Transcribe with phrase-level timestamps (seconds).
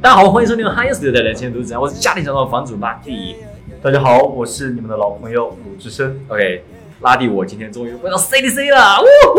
[0.00, 3.36] 大家好，欢迎收听《哈耶斯的两千独子》，我是家庭小的房主拉蒂。
[3.82, 6.20] 大家好，我是你们的老朋友鲁智深。
[6.28, 6.62] OK，
[7.00, 9.38] 拉蒂，我今天终于回到 CDC 了，呜呼！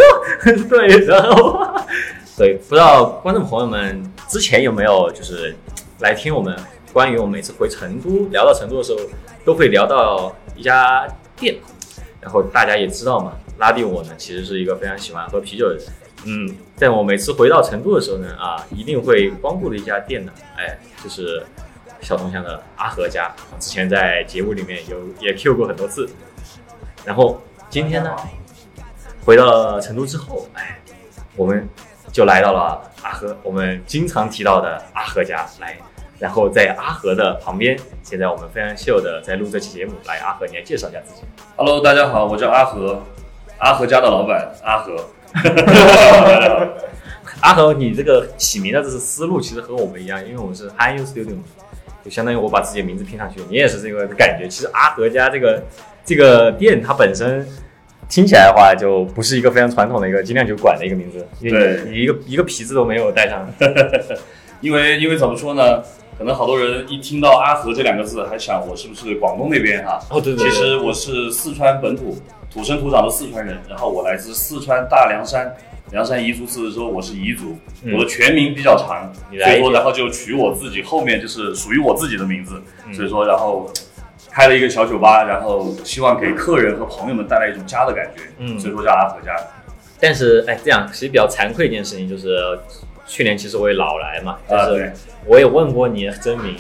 [0.70, 1.60] 对，然后
[2.38, 5.56] 对，不知道观众朋友们之前有没有就是
[6.00, 6.56] 来听我们
[6.92, 9.00] 关于我们每次回成都聊到成都的时候，
[9.46, 11.08] 都会聊到一家
[11.38, 11.56] 店，
[12.20, 15.86] 然后大家也知道嘛，拉蒂我呢其实是一个非常喜欢喝啤酒的人。
[16.26, 21.46] 嗯，在我每次回到成都的时候呢，啊，一定会光顾的一家店呢，哎，就是
[22.02, 23.32] 小东乡的阿和家。
[23.60, 26.10] 之前在节目里面有也 Q 过很多次。
[27.06, 28.14] 然后今天呢，
[29.24, 30.82] 回到成都之后，哎，
[31.36, 31.70] 我们
[32.12, 35.78] 就来到了阿和，我们经常提到的阿和家来。
[36.20, 39.94] 然后在阿和的旁边，现在我们非常秀的在录这期节目。
[40.08, 41.22] 来，阿和，你来介绍一下自己。
[41.56, 43.00] Hello，大家好，我叫阿和，
[43.60, 44.96] 阿和家的老板阿和。
[47.42, 51.44] 阿和，你这个起名的这是思路，其实和我们一样，因为我们是 Hi You Studio 嘛，
[52.04, 54.48] 就相当于我把自己的名字拼上去，你也是这个感觉。
[54.48, 55.64] 其实阿和家这个
[56.04, 57.48] 这个店，它本身
[58.10, 63.48] 听起来的话，就不是一个非常传统的一个精酿酒馆的一个名字，因为你一个一个皮子都没有带上。
[64.60, 65.84] 因为因为怎么说呢？
[66.18, 70.00] 可能好多人一听到阿和这两个字，还想我是不是广东那边哈？
[70.10, 72.18] 哦，对对对，其实我是四川本土
[72.52, 75.56] 土生土长的四川人，然后我来自四川大凉山。
[75.90, 83.72] 凉山彝族自治州，我是彝族，嗯我的全名比较长，所以说然后就取我自己后面就是属于我自己的名字，嗯所以说然后
[84.30, 89.34] 开了一个小酒吧，然后希望给客人和朋友们带来一种家的感觉，嗯所以说叫阿和家。
[89.98, 92.60] 但是哎，这样其实比较惭愧一件事情就是，
[93.08, 94.94] 去年其实我也老来嘛，但啊，是，
[95.26, 96.56] 我也问过你的真名，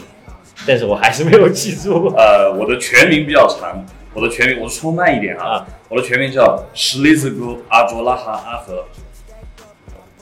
[0.66, 2.08] 但是我还是没有记住。
[2.18, 8.86] 呃，我的全名比较长，我的全名我说慢一点啊，啊我的全名叫史利兹古阿卓拉哈阿和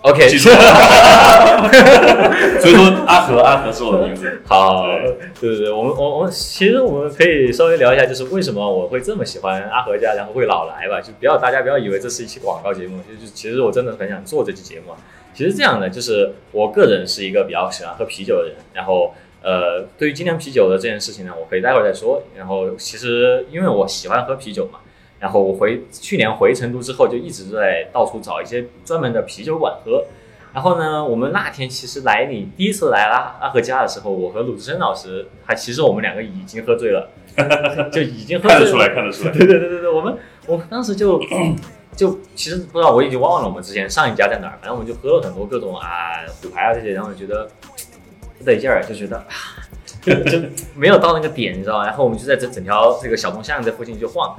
[0.02, 1.70] ，OK，记住了，
[2.59, 4.41] 所以说阿和阿和是我的名字。
[4.47, 14.97] 好，对对对对，我们我我其实我们可以稍微聊一下，就是为什么我会这么喜欢阿和家，然后会老来吧，就不要大家不要以为这是一期广告节目，就是其实我真的很想做这期节目啊。
[15.35, 19.13] 其实这样的，就是我个人是一个比较喜欢喝啤酒的人，然后
[19.44, 22.23] 呃，对于精酿啤酒的这件事情呢，我可以待会儿再说。
[22.35, 24.79] 然后其实因为我喜欢喝啤酒嘛，
[25.19, 30.06] 然后我回去年回成都之后，就一直在到处找一些专门的啤酒馆喝。
[30.53, 37.09] 然后呢，我们那天其实来你第一次来阿阿和家的时候，我和鲁智深老师还其实我们两个已经喝醉了，
[37.91, 38.66] 就已经喝醉了。
[38.66, 39.31] 看得出来，看得出来。
[39.35, 40.17] 对对对对对，我们
[40.47, 41.22] 我们当时就
[41.95, 45.88] 就其实不知道，我已经忘了我们之前上一家在哪儿，反正我们就喝了很多各种啊
[46.41, 47.47] 虎牌啊这些，然后觉得
[48.38, 49.25] 不得劲儿，就觉得啊
[50.01, 50.39] 就 就
[50.75, 51.85] 没有到那个点，你知道吗？
[51.85, 54.35] 然后我们就在这整条这个小东巷这附近就晃。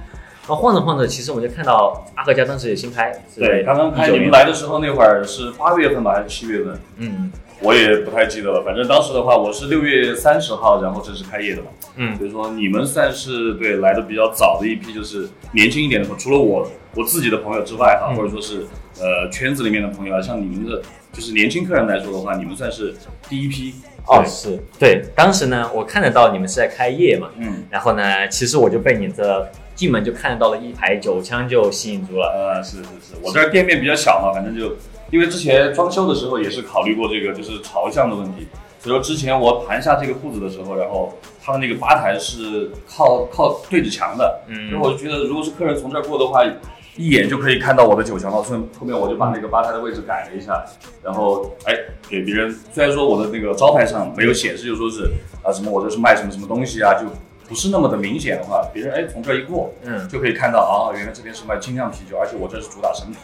[0.49, 6.79] 然后晃着晃着，其实我们就看到阿和家当时也新开，对，刚刚开19年你们来的时候那会儿是八月份吧，还是七月份？
[6.99, 8.63] 嗯我也不太记得了。
[8.63, 11.69] 反正当时的话，我是六月三十号，然后正式开业的嘛。
[11.97, 18.67] 嗯所以说你们算是对来的比较早的一批，就是年轻一点的，除了我我自己的朋友之外哈，嗯或者说是
[18.99, 22.95] 呃圈子里面的朋友啊，像你们的就是年轻客人来说的话，你们算是
[23.29, 23.75] 第一批。
[24.09, 25.05] 哦，对是对。
[25.17, 32.29] 当时呢，我看得到你们是在开业嘛，嗯，然后呢，其实我就被你这进门就看得到了一排酒枪就吸引住了。
[32.29, 34.77] 呃，是是是，我这儿店面比较小嘛，反正就
[35.11, 38.47] 因为之前装修的时候也是考虑过这个就是朝向的问题，
[38.79, 46.45] 所以说之前我盘下这个铺子的时候，然后它的那个吧台是靠靠对着墙的，嗯所以我就觉得如果是客人从这儿过的话。
[46.97, 50.65] 一眼就可以看到我的酒强了，所以后面我就把那个吧台的位置改了一下，
[51.03, 51.77] 然后哎
[52.09, 55.11] 给别人，虽然说我的那个招牌上没有显示，就说是
[55.43, 57.07] 啊什么我这是卖什么什么东西啊，就
[57.49, 63.19] 不是那么的明显的话，别人哎从这儿一过，嗯，就可以看到啊，原来这边是卖精酿啤酒，而且我这是主打生啤。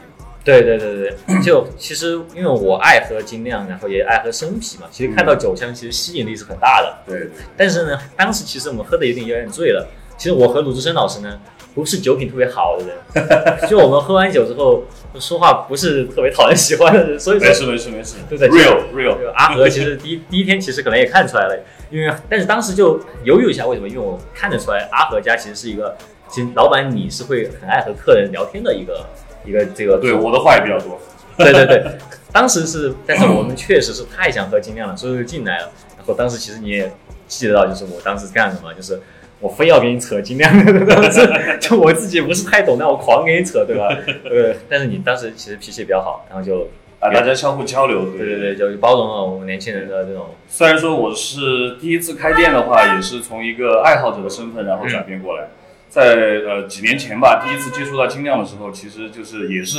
[0.44, 6.98] 对对对对对，就其实因为我爱喝精酿，然后也爱喝生啤嘛，其实看到酒香其实吸引力是很大的。
[7.06, 9.88] 对对，但是呢，当时其实我们喝的有点有点醉了。
[10.18, 11.38] 其实我和鲁智深老师呢，
[11.74, 12.96] 不是酒品特别好的人，
[13.68, 14.84] 就我们喝完酒之后
[15.18, 21.58] 说话不是特别讨人喜欢的人，所以说没事没事没事，对对 real real，这个阿和其实第一 第一天其实可能也看出来了，
[21.90, 23.88] 因为但是当时就犹豫一下，为什么？
[23.88, 25.96] 因为我看得出来阿和家其实是一个，
[26.28, 29.06] 其实老板你是会很爱和客人聊天的一个
[29.44, 31.00] 一个这个对我的话也比较多。
[31.38, 31.82] 对对对，
[32.30, 35.72] 当时是，但是我们确实是太想喝精酿了，所以就进来了。
[35.96, 36.92] 然后当时其实你也
[37.26, 39.00] 记得到，就是我当时干什么，就是
[39.42, 40.50] 我非要给你扯精酿，
[40.86, 41.28] 当时
[41.60, 43.88] 就我自己不是太懂，但我狂给你扯，对吧？
[44.24, 46.68] 呃，但是你当时其实脾气比较好，然后就
[47.00, 55.48] 啊，大家相互交流，对对对，就包容了我们年轻人的这种，虽然说我是第一次开店的话，也是从一个爱好者的身份然后转变过来。
[55.88, 56.14] 在
[56.46, 59.78] 呃几年前吧，第一次接触到精酿的时候，其实就是也是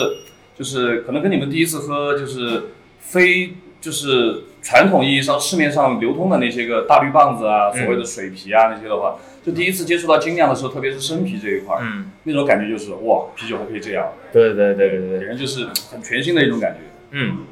[0.56, 2.66] 就是可能跟你们第一次喝就是
[3.00, 16.80] 非就是传统意义上市面上流通的那些个大绿棒子啊，所谓的水啤啊那些的话，就第一次接触到精酿的时候，特别是生啤这一块儿，嗯，那种感觉就是哇，啤酒还可以这样，对对对对对对，给人就是很全新的一种感觉。
[17.12, 17.46] 嗯，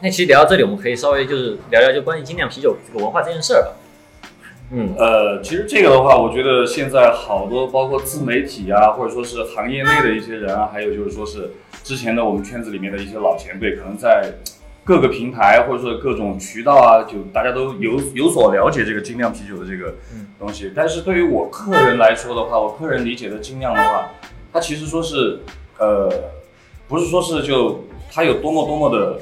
[0.00, 3.72] 那其实聊到这里，我们可以稍微就是聊聊就关于精酿啤酒这个文化这件事儿吧。
[4.70, 4.94] 嗯。
[4.96, 11.50] 呃，其实这个的话，我觉得现在好多包括自媒体啊，或者说是行业内的一些人啊，还有就是说是
[11.84, 14.32] 之前的我们圈子里面的一些老前辈，可能在
[14.84, 20.72] 各个平台或者说各种渠道啊，就大家都有有所了解这个精酿啤酒的这个嗯东西。
[20.74, 24.10] 但是对于我个人来说的话，我个人理解的精酿的话，
[24.52, 25.38] 它其实说是
[25.78, 26.10] 呃，
[26.88, 29.20] 不是说是就它有多么多么的，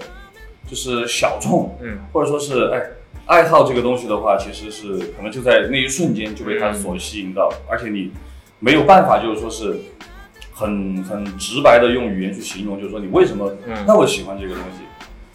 [0.66, 2.80] 就是小众，嗯或者说是哎，
[3.26, 8.10] 爱好这个东西的话，其实是可能就在那一瞬间就被它所吸引到，而且你
[8.60, 9.76] 没有办法就是说是
[10.54, 14.84] 很很直白的用语言去形容，就是说你为什么嗯那么喜欢这个东西。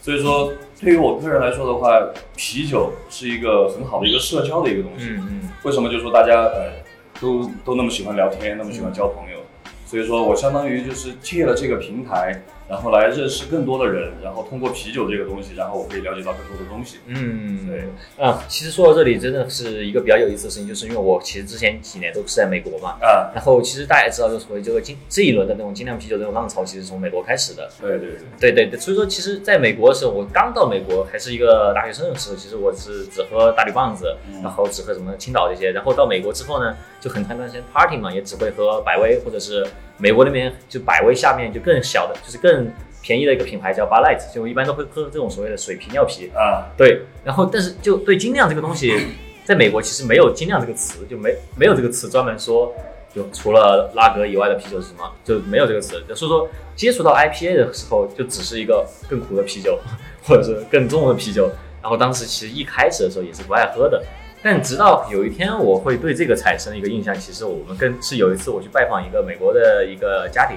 [0.05, 1.99] 所以说，对于我个人来说的话，
[2.35, 5.05] 啤酒是一个很好的一个社交的一个东西。
[5.09, 6.73] 嗯嗯为什么就说大家呃
[7.19, 9.39] 都都那么喜欢聊天，那么喜欢交朋友？
[9.83, 16.97] 所以说我相当于就是借了这个平台，然后来认识更多的人，然后通过啤酒这个东西，然后我可以了解到更多的东西。
[17.05, 17.83] 嗯，对。
[18.23, 27.69] 啊，其实说到这里，真的是一个比较有意思的事情，就是因为我其实之前几年都是在美国嘛，啊，然后其实大家也知道，就是所谓这个精这一轮的那种精酿啤酒这种浪潮，其实从美国开始的。
[27.79, 28.09] 对对
[28.39, 39.65] 对，对对对，所以说其实在美国的时候，我刚到美国还是一个大学生的时候，其实我是只喝大绿棒子，嗯然后只喝什么青岛这些，然后到美国之后呢，就很长一段时间 party 嘛，也只会喝百威或者是
[39.97, 42.71] 美国那边就百威下面就更小的，就是更
[43.01, 46.29] 便宜的一个品牌叫 Bud Light，就我一般都会喝这种所谓的水啤尿啤。
[46.35, 48.93] 啊，对，然后但是就对精酿这个东西，
[49.45, 52.73] 在美国其实没有精酿这个词，就没没有这个词专门说，
[53.13, 56.03] 就除了拉格以外的啤酒是什么，就没有这个词。
[56.15, 59.79] 所以说接触到 IPA 的时候，就只是一个更苦的啤酒，
[60.27, 61.49] 或者是更重的啤酒。
[61.81, 64.03] 然后当时其实一开始的时候也是不爱喝的，
[64.45, 70.55] 但直到有一天我会对这个产生一个印象，其实我们跟是有一次我去拜访一个美国的一个家庭，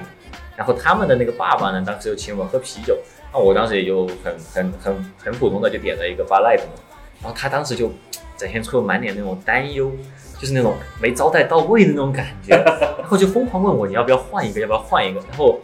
[0.55, 2.95] 然后他们的那个爸爸呢，当时就请我喝啤酒，
[3.33, 6.73] 那我当时也就很很很很普通的就点了一个 Bud Light 嘛，
[7.19, 7.91] 然后他当时就
[8.37, 9.91] 展现出了满脸那种担忧，
[10.39, 12.55] 就是那种没招待到位的那种感觉，
[12.99, 15.59] 然后就疯狂问我你要不要换一个，要不要换一个，然后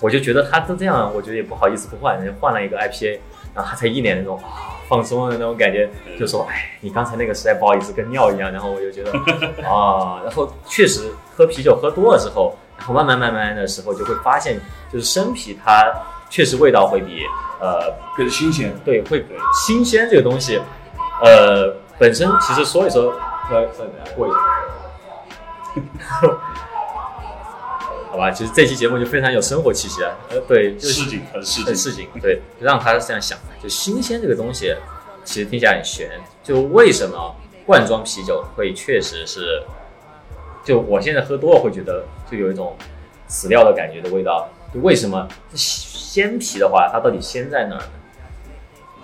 [0.00, 3.20] 我就觉得他都这样，我觉得也不好意思不换，就换了一个 IPA，
[3.54, 5.88] 然后他才一脸那种啊放松的那种感觉，
[6.20, 9.10] 就说哎你刚才那个实在不好意思跟尿一样，然后我就觉得
[9.66, 14.60] 啊，然后确实喝啤酒喝多了之后，然后慢慢慢慢的时候就会发现，
[14.92, 15.90] 就是生啤它
[16.28, 17.24] 确实味道会比
[17.58, 18.74] 呃更新鲜。
[18.84, 19.24] 对，会
[19.66, 20.60] 新鲜这个东西，
[21.22, 23.14] 呃，本身其实说一说，
[23.50, 24.36] 呃，算过一下。
[28.12, 30.12] 好吧，其实这期节目就非常有生活气息啊。
[30.28, 34.76] 呃，对，就是市井很市井，很市井，对，就让他这样想，就新鲜这个东西，
[35.24, 36.10] 其实听起来很玄。
[36.42, 39.62] 就为什么罐装啤酒会确实是，
[40.62, 42.76] 就我现在喝多了会觉得就有一种
[43.28, 44.46] 死掉的感觉的味道。
[44.74, 47.84] 就为什么鲜啤的话，它到底鲜在哪儿呢？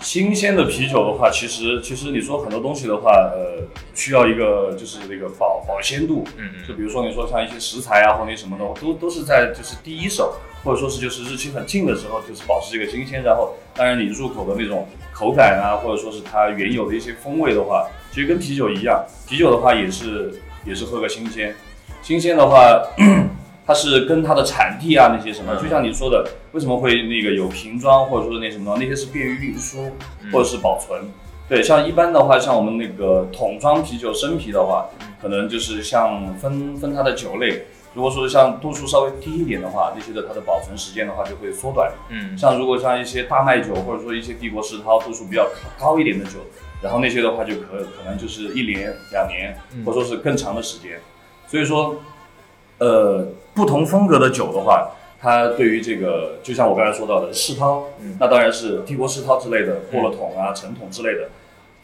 [0.01, 3.63] 新鲜的啤酒的话，其实其实你说很多东西的话，呃，
[3.95, 6.25] 需要一个就是那个保保鲜度。
[6.37, 13.23] 嗯就比如说你说像一些食材啊或那什么的，都都是在就是第一手，或者说是就是日期很近的时候，就是保持这个新鲜。
[13.23, 20.33] 然后当然你入口的那种口感啊，或者说是它原有的一些风味的话，其实跟啤酒一样，啤酒的话也是
[20.65, 21.55] 也是喝个新鲜。
[22.01, 22.81] 新鲜的话，
[23.69, 29.93] 它是跟它的产地啊那些什么，嗯就像你说的，为什么会那个有瓶装或者说是那什么，那些是便于运输
[30.33, 31.03] 或者是保存。
[31.47, 34.87] 对，像一般的话，像我们那个桶装啤酒、生啤的话，
[35.21, 37.67] 可能就是像分分它的酒类。
[37.95, 41.93] 如果说像度数稍微低一点的话，那些的它的保存时间的话就会缩短。
[42.09, 45.47] 嗯像如果像一些大麦酒或者说一些帝国世涛度数比较
[45.79, 46.39] 高一点的酒，
[46.83, 50.99] 然后那些的话就可可能就是一年、两年，嗯或者说是更长的时间。
[51.47, 51.97] 所以说，
[52.79, 61.29] 呃，不同风格的酒的话，它对于这个，就像我刚才说到的世涛，嗯那当然是帝国世涛之类的过了桶啊、陈桶之类的。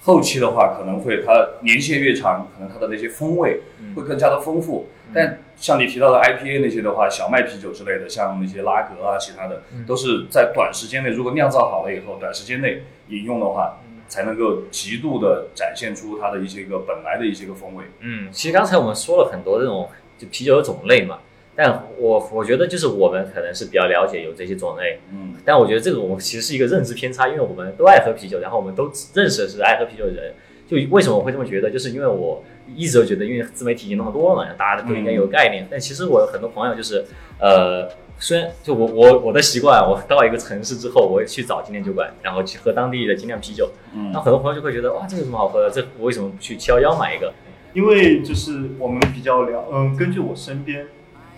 [0.02, 1.32] 后期的话，可能会它
[1.62, 3.60] 年限越长，可能它的那些风味
[3.96, 4.86] 会更加的丰富。
[5.14, 17.84] 但像你提到的 IPA 那些的话，小麦啤酒之类的，像那些拉格啊，其他的，都是在短时间内，如果酿造好了以后，短时间内饮用的话，才能够极度的展现出它的一些个本来的一些个风味。
[18.00, 21.18] 嗯，其实刚才我们说了很多这种就啤酒的种类嘛，
[21.56, 30.35] 但我我觉得就是我们可能是比较了解有这些种类，嗯，但我觉得这种其实是一个认知偏差，因为我们都爱喝啤酒，然后我们都认识的是爱喝啤酒的人，
[30.66, 32.42] 就为什么我会这么觉得，就是因为我
[32.75, 35.66] 一直都觉得，因为自媒体已经那么多了嘛，大家都应该有概念。
[35.71, 37.04] 但其实我有很多朋友就是，
[37.38, 43.71] 呃，虽然就我我我的习惯，我到一个城市之后，我会去找精酿酒馆，然后去喝当地的精酿啤酒。
[43.94, 45.71] 嗯那很多朋友就会觉得，哇，这有什么好喝的？
[45.71, 47.33] 这我为什么不去七幺幺买一个？
[47.75, 50.87] 因为就是我们比较了，嗯，根据我身边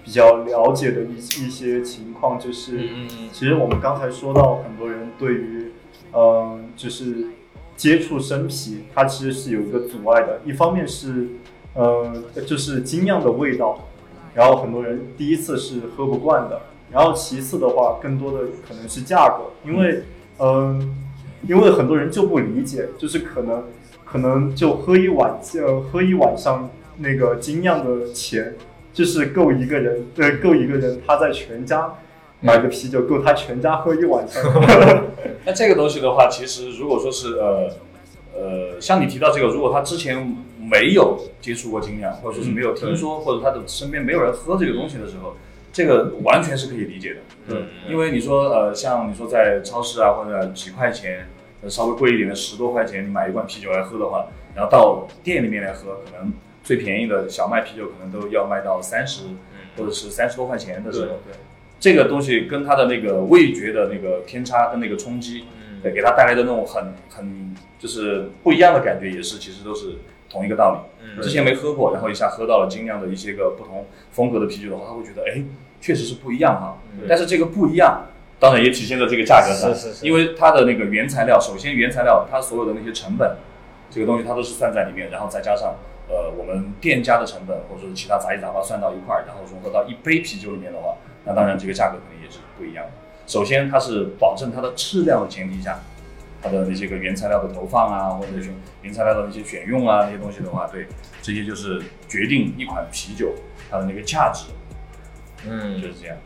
[0.05, 5.73] 比较了解的一一些情况，就是，嗯其实我们刚才说到，很多人对于，
[6.13, 7.27] 嗯，就是
[7.75, 10.41] 接触生啤，它其实是有一个阻碍的。
[10.45, 11.27] 一方面是，
[11.75, 13.89] 嗯，就是精酿的味道，
[14.35, 16.61] 然后很多人第一次是喝不惯的。
[16.93, 20.05] 然后其次的话，更多的可能是价格，因为，
[20.39, 20.95] 嗯、
[21.49, 23.65] 因为很多人就不理解，就是可能
[24.17, 28.55] 可能就喝一碗，呃，喝一晚上那个精酿的钱，
[28.95, 31.93] 就是够一个人，对，够一个人他在全家
[32.41, 34.43] 买个啤酒，够他全家喝一晚上。
[35.45, 37.69] 那这个东西的话，其实如果说是呃
[38.35, 45.37] 呃，像你提到这个，如果他之前没有接触过精酿，或者说是没有听说，或者他的身边没有人喝这个东西的时候，
[45.75, 47.21] 这个完全是可以理解的。
[47.47, 51.29] 对因为你说呃，像你说在超市啊，或者几块钱，
[51.67, 56.33] 呃稍微贵一点的十多块钱，你买一罐啤酒来喝的话，然后到店里面来喝，可能
[56.63, 59.25] 最便宜的小麦啤酒可能都要卖到三十
[59.77, 61.35] 或者是三十多块钱的时候，对
[61.81, 65.45] 这个东西跟它的那个味觉的那个偏差跟那个冲击，
[65.83, 69.97] 给它带来的那种很很就是不一样的感觉，也是其实都是
[70.31, 70.79] 同一个道理。
[71.03, 75.43] 嗯之前没喝过，然后一下喝到了精酿的一些个不同风格的啤酒的话，他会觉得哎，
[75.81, 76.79] 确实是不一样哈。
[76.93, 78.07] 嗯但是这个不一样，
[78.39, 83.37] 当然也体现在这个价格上，是是是因为它的那个原材料，首先原材料它所有的那些成本，
[83.91, 85.77] 这个东西它都是算在里面，然后再加上
[86.09, 92.93] 呃我们店家的成本或者说是其他杂七杂八算到一块儿，然后融合到一杯啤酒里面的话，那当然这个价格肯定也是不一样的。
[93.27, 95.81] 首先它是保证它的质量的前提下，
[96.43, 98.51] 它的那些个原材料的投放啊，或者是
[98.83, 100.87] 原材料的那些选用啊那些东西的话，对，
[101.23, 103.35] 这些就是决定一款啤酒
[103.71, 104.45] 它的那个价值，
[105.49, 106.17] 嗯就是这样。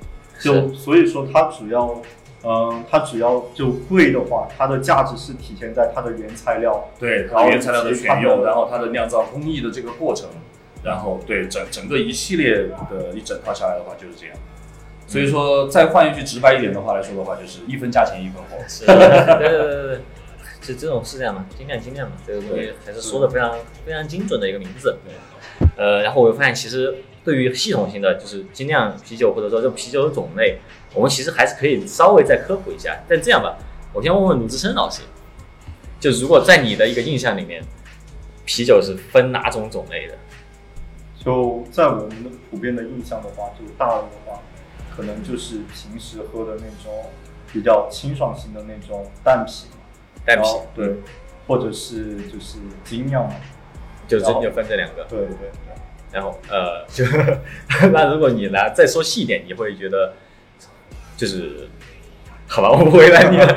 [0.40, 2.00] 就所以说它主要，
[2.44, 6.88] 嗯、它主要就贵的话，它的价值是体现在它的原材料。
[6.98, 10.28] 对它然后原材料的选用，然后它的酿造工艺的这个过程，
[10.82, 14.36] 然后对整整个一系列的一整套下来的话就是这样。
[15.06, 18.56] 所以说，再换一句直白一点的话来说的话，就是一分价钱一分货。
[18.68, 20.00] 是，对对对对对，
[20.60, 23.52] 这这种是这样嘛，精酿精酿嘛，这个东西还是说的非常
[23.84, 24.96] 非常精准的一个名字。
[25.80, 26.94] 呃，然后我又发现，其实
[27.24, 30.58] 对于系统性的就是精酿啤酒或者说这种啤酒的种类，
[30.94, 33.02] 我们其实还是可以稍微再科普一下。
[33.08, 33.56] 但这样吧，
[33.94, 35.00] 我先问问鲁智深老师，
[35.98, 37.62] 就如果在你的一个印象里面，
[38.44, 40.18] 啤酒是分哪种种类的？
[41.18, 44.38] 就在我们的普遍的印象的话，就大的话，
[44.94, 47.06] 可能就是平时喝的那种
[47.54, 49.68] 比较清爽型的那种淡啤，
[50.26, 50.96] 淡啤，对，
[51.46, 53.34] 或者是就是精酿嘛，
[54.06, 55.06] 就真就分这两个。
[55.08, 55.69] 对对对。
[56.12, 57.04] 然后呃， 就
[57.92, 60.12] 那如果你来再说细一点，你会觉得
[61.16, 61.68] 就是
[62.46, 63.56] 好吧，我不为难你了。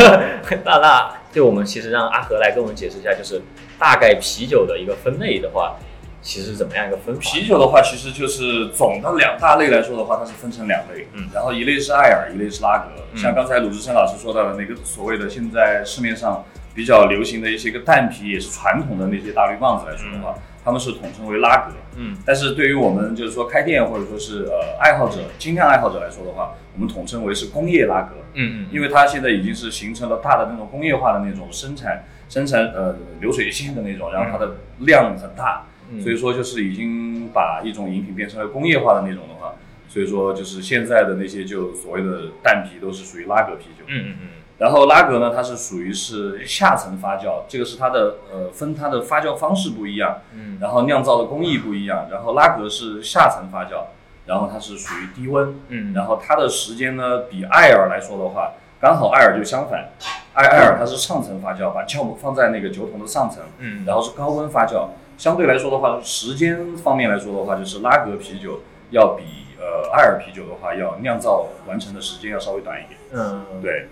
[0.64, 3.40] 那那就我们其实让阿和来跟我们解释一下，就是
[3.78, 5.76] 大概啤酒的一个分类的话，
[6.20, 7.20] 其实怎么样一个分法？
[7.22, 13.02] 啤酒的话，其实就是总的两大类来说的话，它是分成两类，嗯然后一类是艾尔，一类是拉格。
[13.12, 16.44] 嗯像刚才鲁智深老师说到的那个所谓的现在市面上
[16.74, 20.34] 比较流行的一些个淡啤，也是传统的那些大绿棒子来说的话，
[20.64, 21.74] 他们是统称为拉格。
[21.96, 28.16] 嗯但是对于我们就是说开店或者说是呃爱好者、精酿爱好者来说的话，我们统称为是工业拉格。
[28.32, 39.54] 嗯嗯，因为它现在已经是形成了大的那种工业化的那种生产生产呃流水线的那种，然后它的量很大，嗯所以说就是已经把一种饮品变成了工业化的那种的话，
[39.88, 43.84] 所以说就是现在的那些就所谓的淡啤都是属于拉格啤酒。
[43.86, 53.86] 嗯嗯嗯然后拉格呢，它是属于是下层发酵，这个是它的呃分它的发酵方式不一样，嗯然后酿造的工艺不一样，然后拉格是下层发酵，
[54.26, 59.88] 然后它是属于低温，嗯，然后它的时间呢，比艾尔来说的话，刚好艾尔就相反，
[60.34, 64.88] 艾艾尔它是上层发酵，把酵母放在那个酒桶的上层，嗯然后是高温发酵。
[65.16, 69.22] 相对来说的话，时间方面来说的话，就是拉格啤酒要比
[69.60, 72.98] 呃艾尔啤酒的话，要酿造完成的时间要稍微短一点。
[73.12, 73.86] 嗯对，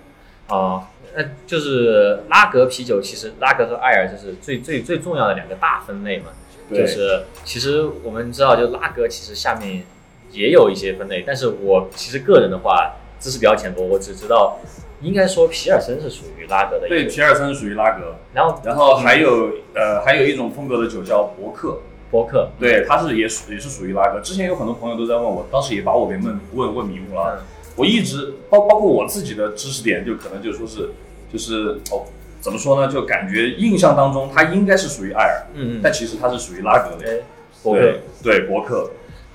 [0.48, 6.26] 啊，那就是拉格啤酒，其实拉格和艾尔就是最最最重要的两个大分类嘛。
[6.68, 9.84] 对就是其实我们知道，就拉格其实下面
[10.30, 14.58] 也有一些分类，但是我其实个人的话知识比较浅薄，我只知道
[15.00, 21.80] 应该说皮尔森是属于拉格的对，皮尔森属于拉格，然后然后还有呃还有一种风格的酒叫伯克，
[22.10, 24.20] 伯克，对，它是也属也是属于拉格。
[24.20, 27.38] 之前有很多朋友都在问我，当时也把我给问问问迷糊了。
[27.38, 27.46] 嗯
[27.76, 30.90] 我一直包包括我自己的知识点，就可能就说是
[31.32, 32.04] 就是哦，
[32.40, 32.92] 怎么说呢？
[32.92, 37.10] 就感觉印象当中它应该是属于艾尔，嗯嗯，但其实它是属于拉格的。
[37.10, 37.20] 哎，
[37.62, 38.90] 博客对对，博客，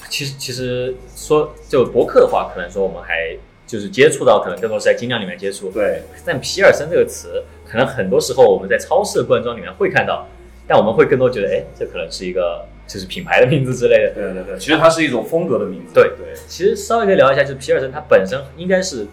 [0.10, 5.72] 其实其实说就博客的话，可能说我们还就是接触到，可能更多是在精酿里面接触。
[5.72, 10.28] 对但皮尔森这个词，可能很多时候我们在超市的罐装里面会看到，
[10.68, 14.14] 但我们会更多觉得，哎，这可能是一个就是品牌的名字之类的。
[14.16, 15.94] 对对对，其实它是一种风格的名字。
[15.94, 19.06] 对对，其实稍微可以聊一下，就是皮尔森它本身应该是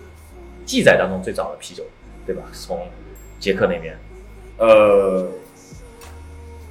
[0.64, 1.84] 记载当中最早的啤酒，
[2.24, 2.42] 对吧？
[2.52, 2.86] 从
[3.40, 3.98] 捷克那边，
[4.58, 5.26] 呃，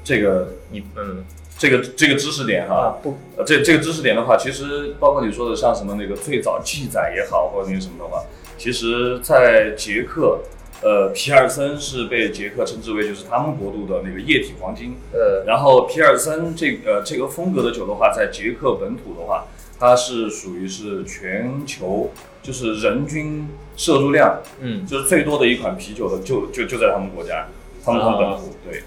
[0.03, 1.23] 这个你嗯
[1.57, 8.23] 这个这个知识点哈，啊不呃，这这个知识点的话，其实包括你说的像什么那个最早记载也好，或者那个什么的话，
[8.57, 10.39] 其实，在捷克，
[10.83, 14.97] 呃，皮尔森是被捷克称之为就是他们国度的那个液体黄金。
[15.13, 19.45] 呃然后皮尔森这呃这个风格的酒的话，在捷克本土的话，
[19.79, 22.11] 它是属于是全球
[22.41, 23.47] 就是人均
[23.77, 27.47] 摄入量嗯，就是最多的一款啤酒的，就就就在他们国家，
[27.85, 28.53] 他们他们本土。
[28.69, 28.83] 对，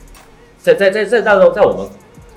[0.58, 1.88] 在在在在大陆，在我们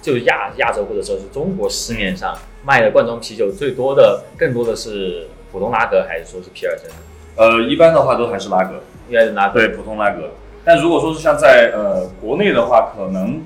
[0.02, 6.90] 就是亚亚洲或者说是中国市面上卖的罐装啤酒最多的，更多的是普通拉格还是说是皮尔森？
[7.36, 8.82] 呃，一般的话都还是拉格。
[9.54, 10.30] 对，普通拉格。
[10.64, 13.42] 但如果说是像在呃国内的话，可能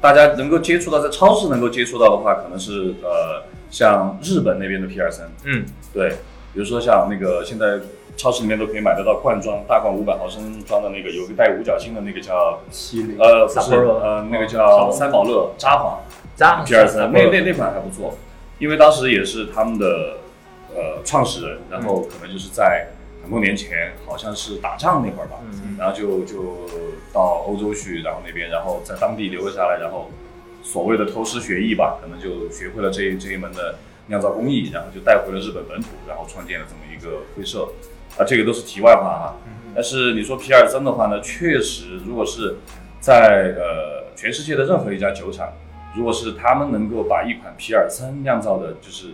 [0.00, 6.10] 大家能够接触到，在超市能够接触到的话，可能是呃像日本那边的皮尔森，嗯，对，
[6.52, 7.78] 比如说像那个现在
[8.16, 15.10] 超市里面都可以买得到罐装大罐五百毫升装的那个，有一个带五角星的那个叫七零，呃不是呃那个叫三。
[15.10, 15.98] 宝乐札幌。
[16.36, 18.14] 扎皮尔森，那那那款还不错，
[18.58, 20.18] 因为当时也是他们的
[20.74, 22.88] 呃创始人，然后可能就是在
[23.26, 26.60] 很多年前，好像是打仗那会儿吧，嗯然后就就
[27.12, 30.08] 到欧洲去，然后那边，然后在当地留了下来，然后
[30.62, 33.74] 所谓的偷师学艺吧，可能就学会了这一这一门的
[34.06, 37.68] 酿造工艺，然后就带回了日本本土，然后创建了这么一个会社。
[38.16, 39.36] 啊，这个都是题外话哈。
[39.74, 42.56] 但是你说皮尔森的话呢，确实，如果是
[43.00, 45.52] 在呃全世界的任何一家酒厂，
[45.96, 49.08] 如果是他们能够把一款皮尔森酿造的，就是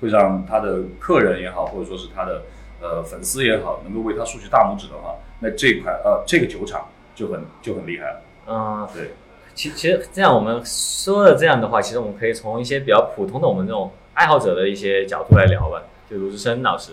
[0.00, 2.42] 会让他的客人也好，或者说是他的
[2.84, 8.20] 呃粉丝也好，能够为他竖起大拇指的话，那这款呃这个酒厂就很就很厉害了。
[8.46, 9.12] 嗯，对，
[9.54, 15.82] 其其实这样我们说的这样的话，其实我们可以从一些比较普通的我们这种爱好者的一些角度来聊吧。
[16.10, 16.92] 就卢志生老师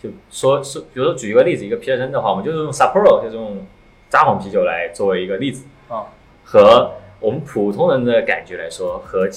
[0.00, 3.66] 就说说，比如说举一个例子，一个皮尔森的话，我们就是用 Sapporo 就这种
[4.08, 6.06] 札幌啤酒来作为一个例子啊，
[6.44, 9.28] 和我们普通人的感觉来说，和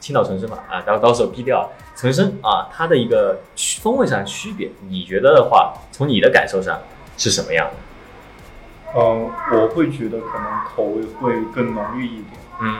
[0.00, 6.80] 青岛纯生嘛啊，到到时候逼掉纯生啊，它的一个区风味上的区别，你觉得的话，从你的感受上
[7.16, 9.00] 是什么样的？
[9.00, 12.26] 嗯，我会觉得可能口味会更浓郁一点，
[12.60, 12.78] 嗯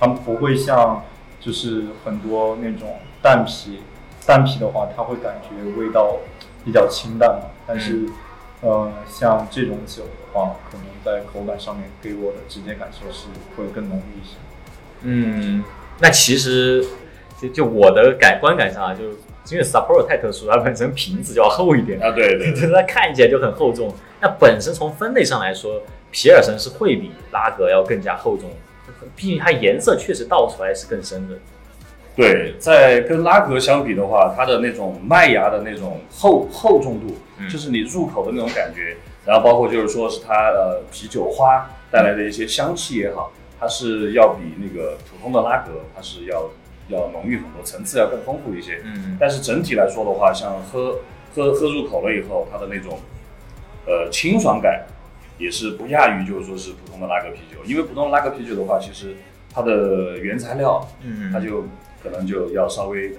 [0.00, 1.02] 它们不会像
[1.40, 3.80] 就是很多那种淡皮，
[4.26, 6.16] 淡皮的话，它会感觉味道
[6.64, 8.06] 比较清淡嘛，但是，
[8.60, 13.26] 呃，像这种酒的话，可能在口感上面给我的直接感受是
[13.56, 14.36] 会更浓郁一些。
[15.02, 15.62] 嗯，
[16.00, 16.84] 那其实
[17.48, 19.04] 就就我的感观感上啊，就
[19.54, 23.94] 因为 Sapporo 太特殊，它本身瓶子就要厚一点，啊，对对 就是它看起来就很厚重。
[24.20, 28.50] 那本身从分类上来说，皮尔森是会比拉格要更加厚重，
[29.14, 31.34] 毕竟它颜色确实倒出来是更深的。
[32.16, 46.48] 对，在跟拉格相比的话，它的那种麦芽的那种厚厚重度，嗯就是你入口的那种感觉，然后包括就是说是它呃啤酒花带来的一些香气也好，它是要比那个普通的拉格它是要
[46.88, 48.80] 要浓郁很多，层次要更丰富一些。
[48.84, 51.00] 嗯但是整体来说的话，像喝
[51.34, 52.98] 喝喝入口了以后，它的那种
[53.86, 54.86] 呃清爽感
[55.38, 59.16] 也是不亚于就是说是普通的拉格啤酒，因为普通的拉格啤酒的话，其实
[59.52, 61.64] 它的原材料嗯它就
[62.02, 63.12] 可能就要稍微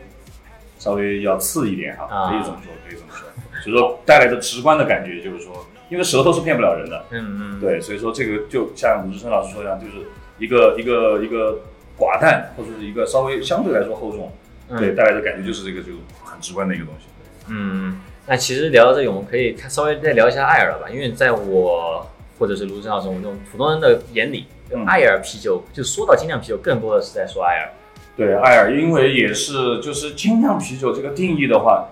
[0.78, 3.28] 稍微要次一点哈，啊可以这么说，可以这么说。
[3.63, 10.06] 所以说带来的直观的感觉就是说，因为舌头是骗不了人的，嗯嗯，对，所以说这个就像鲁智深老师说一样，就是
[10.38, 11.60] 一个一个一个
[11.97, 14.31] 寡淡，或者是一个稍微相对来说厚重，
[14.69, 14.77] 嗯。
[14.77, 17.05] 对，带来的感觉就是这个就很直观的一个东西。
[17.47, 22.05] 嗯，那其实聊到这里，我们可以看稍微再聊一下艾尔了吧，因为在我
[22.39, 24.86] 或者是卢正老师我们这种普通人的眼里，嗯。
[24.86, 27.69] 艾尔啤酒就说到精酿啤酒，更多的是在说艾尔。
[28.17, 31.88] 对，艾尔，因为也是就是精酿啤酒这个定义的话，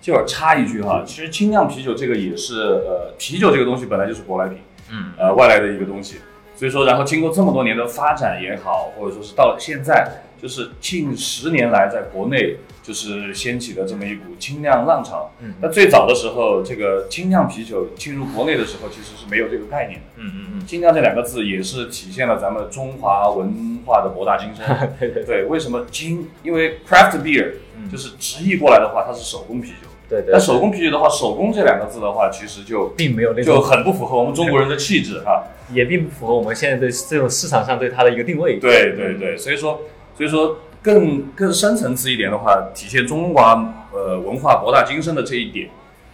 [0.00, 4.58] 就要插一句哈，其实精酿啤酒这个也是呃，啤酒这个东西本来就是舶来品，
[4.90, 5.12] 嗯。
[5.18, 6.18] 呃，外来的一个东西，
[6.56, 10.08] 所以说，然后经过这么多年的发展也好，或者说是到了现在，
[10.40, 15.32] 就是近十年来在国内就是掀起的这么一股精酿浪潮。
[15.40, 20.06] 嗯那最早的时候，这个精酿啤酒进入国内的时候，其实是没有这个概念的。
[20.16, 24.64] 嗯嗯精酿这两个字也是体现了咱们中华文化的博大精深。
[24.68, 26.28] 嗯，对对对，为什么精？
[26.42, 29.88] 因为 craft beer 嗯就是直译过来的话，它是手工啤酒。
[30.08, 35.42] 对对，那手工啤酒的话，手工这两个字的话，其实就并没有那就种，很不符合我们中国人的气质哈。
[35.72, 38.58] 也并不符合我们现在对这种市场上对它的一个定位。
[38.58, 39.82] 对对对，所以说
[40.16, 45.70] 所以说更更深层次一点的话，体现中华呃文化博大精深的这一点，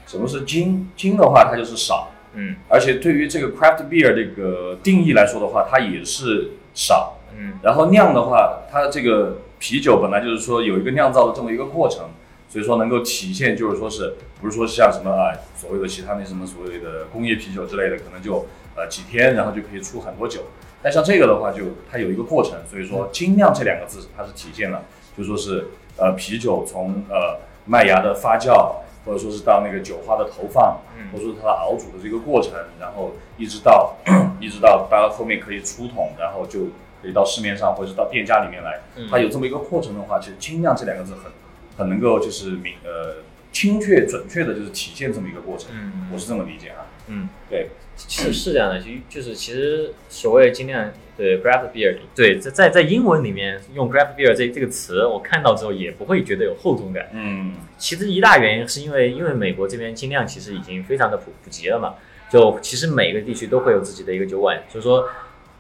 [0.06, 0.88] 什么是精？
[0.96, 7.16] 精的话，它就是少，嗯而且对于这个 craft beer 这个定义来说的话，它也是少。
[7.36, 12.10] 嗯然后酿的话，它这个啤酒本来就是说有一个酿造的这么一个过程，
[12.48, 18.46] 所以说能够体现就是说是不是说像什么啊所谓的其他那什么所谓的工业啤酒之类的，可能就
[18.80, 20.40] 呃几天然后就可以出很多酒。
[20.82, 24.82] 但像这个的话就，它有一个过程，所以说精酿这两个字它是体现了，
[25.16, 25.66] 就说是
[25.98, 30.80] 呃啤酒从呃麦芽的发酵，或者说是到那个酒花的投放，
[31.12, 33.94] 或者说它的熬煮的这个过程，然后一直到
[34.40, 36.60] 一直到到后面可以出桶，然后就
[37.02, 41.30] 可以到市面上或者是到店家里面来，嗯它有这么一个过程的话，其实精酿这两个字很
[41.76, 43.16] 很能够就是明呃
[43.52, 46.86] 精确准确的就是体现这么一个过程，嗯我是这么理解啊。
[47.08, 47.68] 嗯，对，
[48.08, 57.08] 是是这样的，就就是其实所谓精酿对 craft beer，对在在在英文里面用 craft beer 这这个词，我看到之后也不会觉得有厚重感。
[57.12, 61.94] 嗯，其实一大原因是因为因为美国这边精酿其实已经非常的普普及了嘛，
[62.30, 65.08] 就其实每个地区都会有自己的一个酒馆，所以说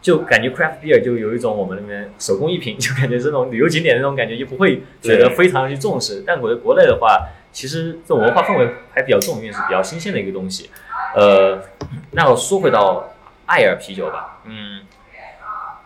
[0.00, 6.24] 就感觉 craft beer 就有一种我们那边手工艺品，就感觉这种旅游景点那种感觉，就不会觉得非常去重视。
[6.26, 10.70] 但我觉得国内的话，其实这种文化氛围还比较重，因为是比较新鲜的一个东西。
[11.14, 11.62] 呃，
[12.12, 13.12] 那我说回到
[13.46, 14.82] 艾尔啤酒吧，嗯，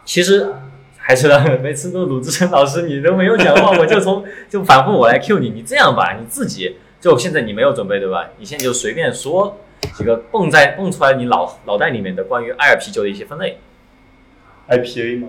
[0.04, 0.52] 其实
[0.98, 8.28] 还是呢， 每次都鲁智深老师你都没有讲话，我就从就反复我来 Q 你，你这样吧，你自己就现在你没有准备对吧？
[8.38, 9.58] 你现在就随便说
[9.94, 13.58] 几个蹦在蹦出来你脑脑袋里面的关于艾尔啤酒的一些分类
[14.68, 15.28] ，IPA 嘛，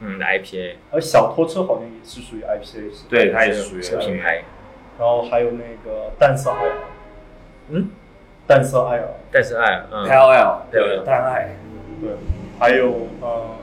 [0.00, 4.44] 嗯，IPA 而小拖车好像也是属于 IPA 对，它也是属于品牌，
[4.98, 6.72] 然后还有那个淡色艾尔，
[7.70, 7.88] 嗯，
[8.46, 10.04] 淡色艾尔，但是艾尔，嗯。
[10.04, 11.56] L L 对对淡爱，
[12.00, 12.10] 对，
[12.58, 13.56] 还有呃，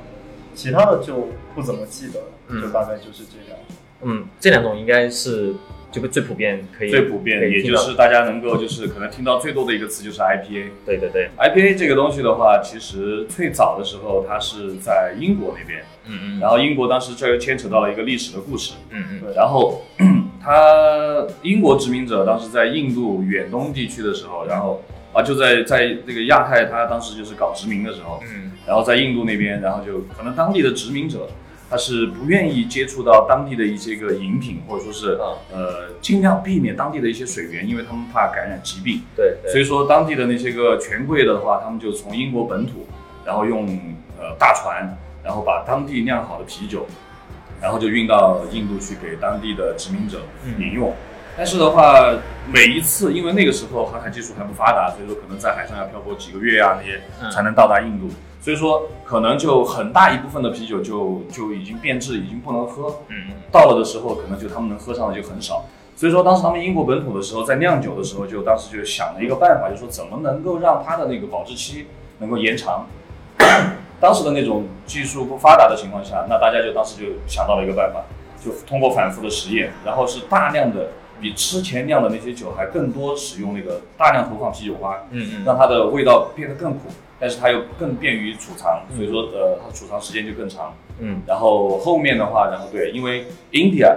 [0.56, 2.62] 其他的就不怎么记得了，嗯。
[2.62, 3.76] 就大概就是这两种。
[4.04, 5.54] 嗯，这两种应该是
[5.92, 10.72] 这个最普遍可以最普遍可以听到也就是大家能够就是可能听到最多的一个词就是 IPA。
[10.84, 16.40] 对对对，IPA 这个东西的话，其实最早的时候它是在英国那边，嗯嗯。
[16.40, 19.34] 然后英国当时这又牵扯到了一个历史的故事，嗯嗯。
[19.36, 19.84] 然后
[20.44, 24.82] 他英国殖民者当时在印度远东地区的时候，然后
[25.14, 28.52] 啊就在在这个亚太，他当时就是搞殖民的时候，嗯。
[28.66, 31.28] 然后在印度那边，然后就可能当地的殖民者
[31.70, 39.02] 他是不愿意接触到当地的一些个饮品，或者说是啊呃尽量避免当地的一些水源，因为他们怕感染疾病。
[39.16, 42.86] 对对，所以说当地的那些个权贵的话，他们就从英国本土，
[43.26, 43.66] 然后用
[44.20, 46.86] 呃大船，然后把当地酿好的啤酒，
[47.62, 50.94] 然后就运到印度去给当地的殖民者嗯饮用。
[51.38, 52.14] 但是的话，
[52.52, 58.10] 每一次因为那个时候航海技术还不发达，所以说可能在海上要漂泊几个月啊那些嗯才能到达印度，
[58.42, 62.90] 所以说可能就很大一部分的啤酒就就已经变质，已经不能喝。
[63.08, 65.64] 嗯嗯到了的时候，可能就他们能喝上的就很少。
[65.96, 71.88] 所以说，当时他们英国本土的时候，在酿酒的时候，就当时就想了一个办法，就说怎么能够让它的那个保质期
[72.20, 72.88] 能够延长。
[74.02, 78.04] 当时的那种技术不发达的情况下，那大家就当时就想到了一个办法，
[78.44, 80.88] 就通过反复的实验，然后是大量的
[81.22, 85.46] 比之前酿的那些酒还更多使用那个大量投放啤酒花，嗯嗯。
[85.46, 86.80] 让它的味道变得更苦，
[87.20, 90.74] 但是它又更便于储藏，所以说呃它储藏时间就更长。
[90.98, 91.22] 嗯。
[91.28, 93.96] 然后后面的话，然后对，因为 India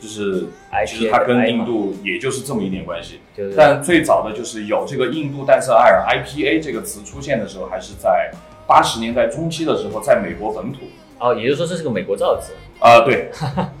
[0.00, 0.46] 就是
[0.86, 3.54] 其实它跟印度也就是这么一点关系，就是。
[3.54, 8.30] 但最早的就是有这个印度淡色艾尔 IPA 这个词出现的时候，还是在
[8.66, 10.80] 八十年代中期的时候，在美国本土
[11.18, 13.30] 哦，也就是说这是个美国造的词啊、对，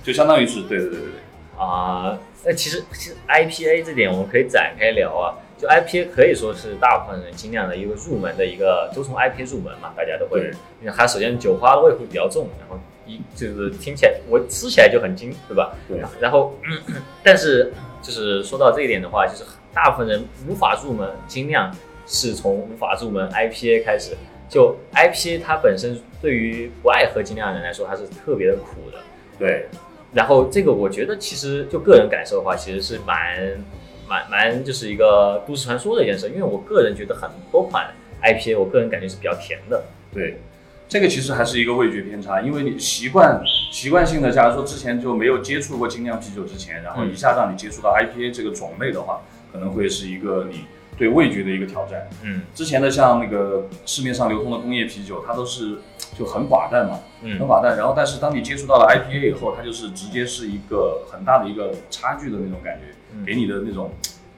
[0.02, 1.20] 就相当于是对对对对对，
[1.58, 2.18] 啊。
[2.46, 5.34] 那其实其实 IPA 这点我们可以展开聊啊。
[5.56, 10.50] 就 IPA 可以说是大部分人精酿的一个入门的一个，都从 IPA 入门嘛，大家都会对，
[10.82, 15.72] 因为它首先酒花味会比较重，然后一就是听起来我吃起来就很精，对吧？
[15.88, 21.72] 对然后，嗯 但是就是说到这一点的话，就是大部分人无法入门精酿，
[22.04, 24.16] 是从无法入门 IPA 开始。
[24.48, 28.98] 就 IPA 它本身对于不爱喝精酿的人来说，它是特别的苦的。
[29.38, 29.66] 对
[30.12, 33.64] 然后这个我觉得其实就个人感受的话，其实是蛮
[34.08, 39.82] 蛮蛮就是一个都市传说的一件事，因为我个人觉得很多款 IPA，我个人感觉是比较甜的。
[40.12, 40.38] 对，
[40.88, 49.20] 这个其实还是一个味觉偏差，因为你习惯习惯性的，假如说之前就没有接触过精酿啤酒之前，然后一下让你接触到 IPA 这个种类的话，
[49.52, 50.64] 可能会是一个你
[50.96, 52.08] 对味觉的一个挑战。
[52.22, 55.78] 嗯之前的像那个市面上流通的工业啤酒，它都是
[56.18, 57.76] 就很寡淡嘛，嗯很嗯寡淡。
[57.76, 63.90] 然后，但是当你接触到了 IPA 以后，它就是直接是一个很大的一个差距的那种感觉，嗯给你的那种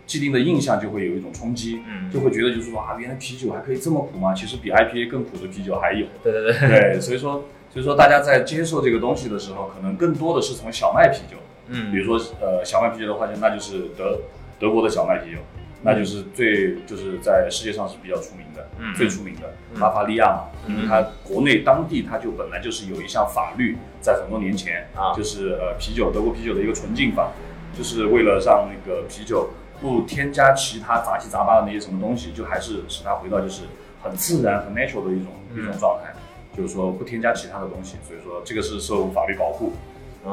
[0.06, 4.32] 既定的印象就会有一种冲击，嗯就会觉得就是说啊，原来啤酒还可以这么苦吗？
[4.34, 6.06] 其实比 IPA 更苦的啤酒还有。
[6.22, 11.36] 对对对，对，所以说，所以说大家在接受这个东西的时候，可能更多的是从小麦啤酒，
[11.68, 14.20] 嗯比如说呃小麦啤酒的话，就那就是德
[14.58, 15.38] 德国的小麦啤酒，
[15.86, 18.92] 那就是最就是在世界上是比较出名的，嗯。
[18.96, 19.80] 最出名的嗯。
[19.80, 20.74] 巴伐利亚嘛，嗯。
[20.74, 25.14] 因为它国内当地它就本来就是有一项法律，在很多年前啊。
[25.14, 27.30] 就是呃啤酒德国啤酒的一个纯净法，
[27.78, 33.62] 就是为了让那个啤酒不添加其他杂七杂八的那些什么东西，就还是使它回到就是
[34.02, 35.62] 很自然、很 natural 的一种、嗯。
[35.62, 36.12] 一种状态，
[36.56, 39.72] 就是说不添加其他的东西，所以说这个是受法律保护。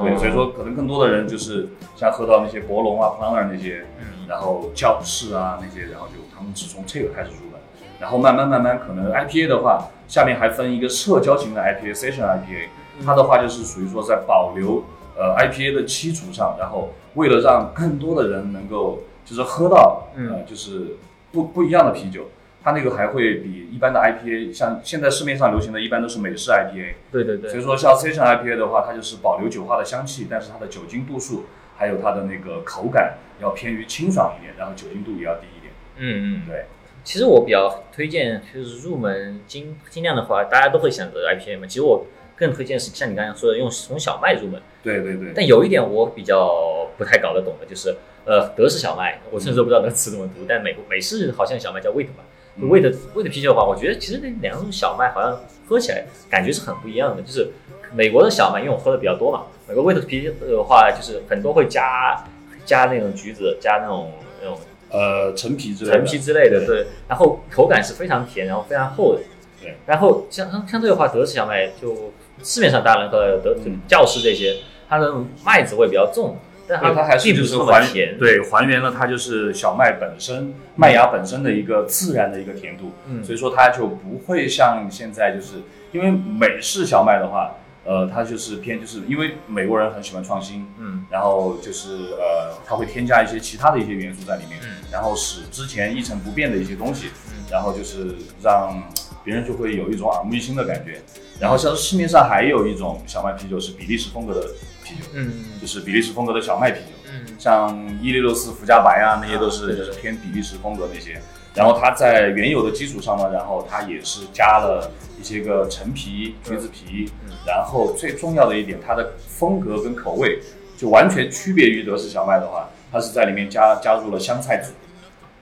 [0.04, 0.18] 对，哦。
[0.18, 7.60] 所以说可能更多的人就是像喝到那些博龙啊、普朗尔那些，嗯然后教室啊那些，然后就他们只从这个开始入门，
[8.00, 12.68] 然后慢慢慢慢可能 IPA 的话，下面还分一个社交型的 IPA、session IPA，
[13.06, 14.84] 它的话就是属于说在保留
[15.18, 20.30] 呃 IPA 的基础上，然后为了让更多的人能够就是喝到嗯。
[20.32, 20.98] 呃就是
[21.32, 22.26] 不不一样的啤酒。
[22.66, 27.50] 它那个还会比一般的 IPA，像现在市面上流行的一般都是美式 IPA，对对对。
[27.50, 31.44] 所以说像 Session IPA 的话，它就是保留酒花的香气，但是它的酒精度数
[31.76, 35.74] 还有它的那个口感要偏于清爽一点，然后酒精度也要低一点。
[35.98, 36.66] 嗯嗯，对，
[37.04, 41.68] 其实我比较推荐就是入门精精酿的话，大家都会选择 IPA 嘛。
[41.68, 42.06] 其实我
[42.36, 44.62] 更推荐是像你刚才说的，用从小麦入门。
[44.82, 52.24] 对对对，但有一点我比较不太搞得懂的，就是呃德式小麦，我甚至都不知道那个词怎么读，但美国美式好像小麦叫 wheat 吧。
[52.56, 57.22] 嗯味的味的啤酒的话，我觉得其实那两种小麦好像喝起来感觉是很不一样的。
[57.24, 57.50] 就是
[57.96, 62.24] 美国的小麦，因为我喝的比较多嘛，美国味的啤的话，就是很多会加
[62.64, 64.60] 加那种橘子，加那种那种
[64.92, 66.86] 呃陈皮之类的，陈皮之类的，对。
[67.08, 69.22] 然后口感是非常甜，然后非常厚的。
[69.60, 69.76] 对。
[69.88, 74.58] 然后相相相对的话，德式小麦就市面上大人喝的德嗯教师这些，
[74.88, 75.12] 它的
[75.44, 78.20] 麦子味比较重，但对，它还是并不那么就是是还甜。
[78.20, 85.56] 对还原了它就是小麦本身麦芽本身的一个自然的一个甜度，嗯所以说它就不会像现在就是
[85.94, 87.56] 因为美式小麦的话，
[87.86, 91.06] 呃，它就是偏就是因为美国人很喜欢创新，嗯。
[91.10, 94.70] 然后就是呃，它会添加一些其他的一些元素在里面，嗯。
[94.92, 97.44] 然后使之前一成不变的一些东西，嗯。
[97.52, 98.82] 然后就是让
[99.24, 101.02] 别人就会有一种耳目一新的感觉。
[101.40, 104.48] 然后像市面上还有一种小麦啤酒是比利时风格的
[104.84, 105.34] 啤酒，嗯。
[105.60, 107.36] 就是比利时风格的小麦啤酒，嗯。
[107.38, 111.22] 像伊利六四福加白啊那些都是就是偏比利时风格那些。
[111.56, 117.32] 然后它在原有的基础上呢，然后它也是加了一些个陈皮、橘子皮，嗯。
[117.46, 120.40] 然后最重要的一点，它的风格跟口味
[120.78, 124.74] 就完全区别于德式小麦的话，它是在里面加加入了香菜籽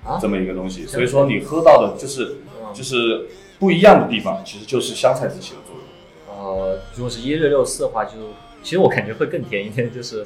[0.04, 0.19] 啊？
[0.21, 2.74] 这么一个东西，所以说你喝到的就是嗯。
[2.74, 3.28] 就是
[3.60, 6.36] 不一样的地方，其实就是香菜籽起的作用。
[6.36, 8.12] 呃，如果是一六六四的话，就
[8.63, 10.26] 其实我感觉会更甜一点，就是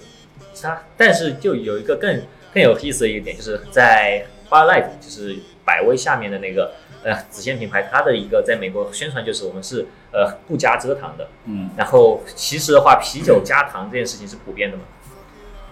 [0.62, 2.22] 它，但是就有一个更
[2.54, 14.84] 更有意思的一点，就是在 Bar Light，就是百威下面的那个呃子线品牌，它的一个在美国宣传就是我们是呃不加蔗糖的，嗯，然后其实的话，啤酒加糖这件事情是普遍的嘛，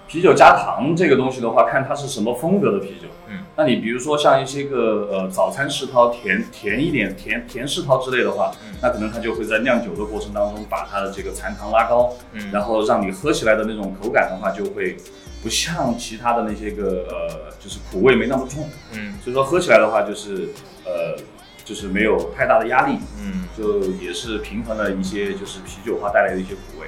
[0.08, 3.08] 啤酒加糖这个东西的话，看它是什么风格的啤酒。
[3.28, 12.52] 嗯，那你比如说像一些个呃早餐世涛甜甜一点甜甜世涛之类的话，嗯那可能它就会在酿酒的过程当中把它的这个残糖拉高，嗯。
[12.52, 14.98] 然后让你喝起来的那种口感的话，就会
[15.44, 19.14] 不像其他的那些个呃就是苦味没那么重，嗯。
[19.22, 20.50] 所以说喝起来的话就是
[20.86, 21.22] 呃
[21.66, 26.88] 就是没有太大的压力，嗯，就也是平衡了一些就是啤酒花带来的一些苦味。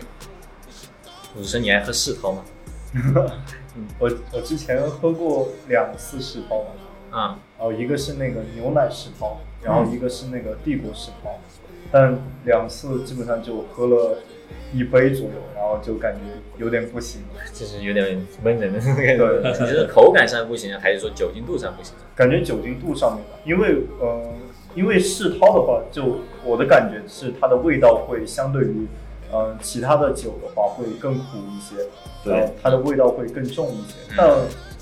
[1.35, 2.43] 武生你爱喝世涛吗？
[3.99, 6.69] 我我之前喝过两次世涛嘛，
[7.11, 7.19] 嗯
[7.57, 11.39] 然后一个是那个牛奶世涛，然后一个是那个帝国世涛，
[11.91, 14.19] 但两次基本上就喝了
[14.75, 16.19] 一杯左右，然后就感觉
[16.57, 17.21] 有点不行，
[17.53, 21.93] 就是有点闷人的那个感对觉，你是口感上不行，还是说酒精度上不行？
[22.15, 24.21] 感觉酒精度上面吧，因为呃，
[24.75, 28.85] 因为世涛的话，就我的感觉是它的味道会相对于
[29.31, 31.75] 呃其他的酒的话会更苦一些，
[32.23, 34.29] 对然后它的味道会更重一些嗯，但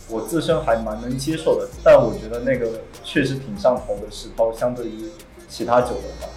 [0.10, 5.10] 我自身还蛮能接受的，但我觉得那个确实挺上头的世涛，相对于
[5.47, 6.27] 其他酒的话。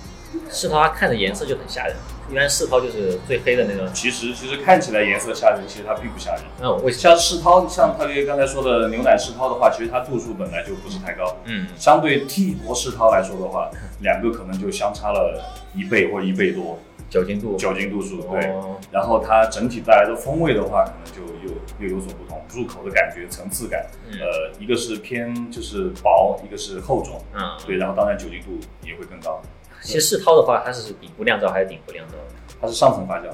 [0.51, 1.97] 世涛它看着颜色就很吓人，
[2.31, 3.87] 一般世涛就是最黑的那种。
[3.93, 6.43] 其实其实看起来颜色吓人，其实它并不吓人。
[6.61, 7.03] 嗯，为什么？
[7.03, 15.43] 像世涛，像他刚才说的牛奶世涛的话，其实它度数本来就不是太高，嗯相对 T 国世涛来说的话，两个可能就相差了
[15.75, 17.57] 一倍或一倍多酒精度。
[17.57, 18.23] 酒精度数。
[18.23, 29.41] 对，哦，然后它整体带来的风味的话，可能就又又有所不同，入口的感觉、层次感，嗯呃，一个是偏就是薄，一个是厚重，嗯，对，然后当然酒精度也会更高，
[29.87, 32.15] 其实世涛的话，它是顶部酿造还是顶部酿造？
[32.61, 33.25] 它是上层发酵，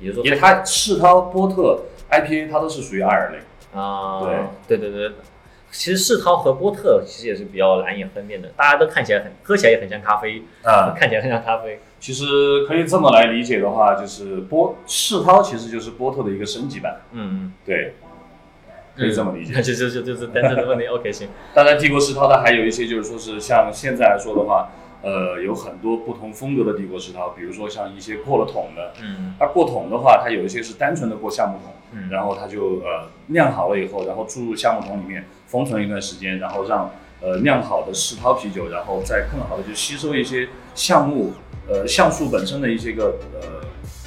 [0.00, 3.38] 也就是说因为它世涛、波特、IPA 它都是属于二类。
[3.78, 4.20] 啊，
[4.66, 5.12] 对对对对，
[5.70, 11.78] 其实世涛和波特其实也是比较难以分辨的，大家都看起来很喝起来也很像咖啡，啊、 看起来很像咖啡。
[12.00, 17.94] 其实可以这么来理解的话，就是波世涛其实就是波特的一个升级版，嗯，对，
[18.96, 19.52] 可以这么理解。
[19.60, 20.86] 就就就就是单纯的问题。
[20.86, 21.28] OK，行。
[21.52, 24.70] 当然，帝国世涛它还有一些就是说是像现在来说的话，
[25.02, 41.32] 呃，有很多不同风格的帝国石涛，比如说像一些过了桶的，嗯它过桶的话，它有一些是单纯的过橡木桶，嗯然后它就呃酿好了以后，然后注入橡木桶里面封存一段时间，然后让呃酿好的石涛啤酒，然后再更好的去吸收一些橡木
[41.68, 43.64] 呃橡树本身的一些个呃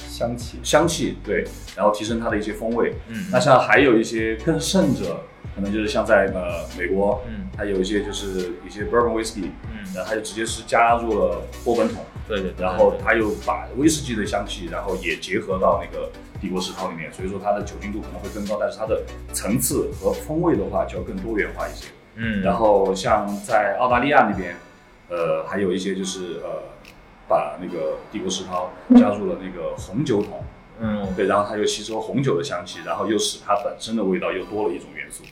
[0.08, 0.58] 香气。
[0.62, 2.94] 香气，对，然后提升它的一些风味。
[3.08, 5.20] 嗯那像还有一些更甚者，
[5.54, 12.64] 可能就是像在呃美国，嗯它有一些就是一些 bourbon whiskey，嗯，然后它就直接是加入了波本桶，对对对。
[12.64, 16.10] 然后它又把威士忌的香气，然后也结合到那个
[16.40, 21.88] 帝国石涛里面，所以说它的酒精度可能会更高，但是它的层次和风味的话就要更多元化一些。
[22.14, 24.56] 嗯，然后像在澳大利亚那边，
[25.08, 26.62] 呃，还有一些就是呃，
[27.28, 30.42] 把那个帝国石涛加入了那个红酒桶，
[30.80, 35.22] 嗯对，然后它又吸收红酒的香气，然后又使它本身的味道又多了一种元素，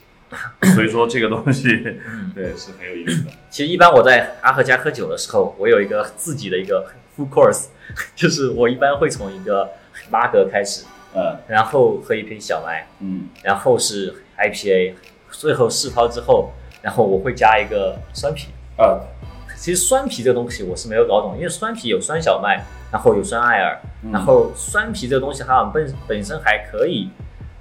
[0.73, 1.67] 所以说这个东西，
[2.07, 3.31] 嗯， 对，是很有意思的。
[3.49, 6.85] 其实一般我在阿赫家喝酒的时候，我有一个自己的一个
[7.17, 7.65] full course，
[8.15, 9.69] 就是我一般会从一个
[10.11, 14.93] 拉格开始，嗯然后喝一瓶小麦，嗯然后是 IPA，
[15.31, 18.47] 最后试泡之后，然后我会加一个酸啤。
[18.77, 18.99] 啊
[19.57, 27.11] 其实酸啤这个东西我是没有搞懂，因为酸啤有酸小麦，然后有酸艾尔，嗯然后酸啤这个东西它本本身还可以，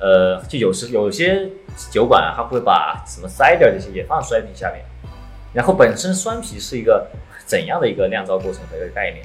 [0.01, 1.49] 呃，就有时有些
[1.91, 4.85] 酒馆啊，它会把什么 cider 这些也放酸啤下面，
[5.53, 7.07] 然后本身酸啤是一个
[7.45, 9.25] 怎样的一个酿造过程的一个概念？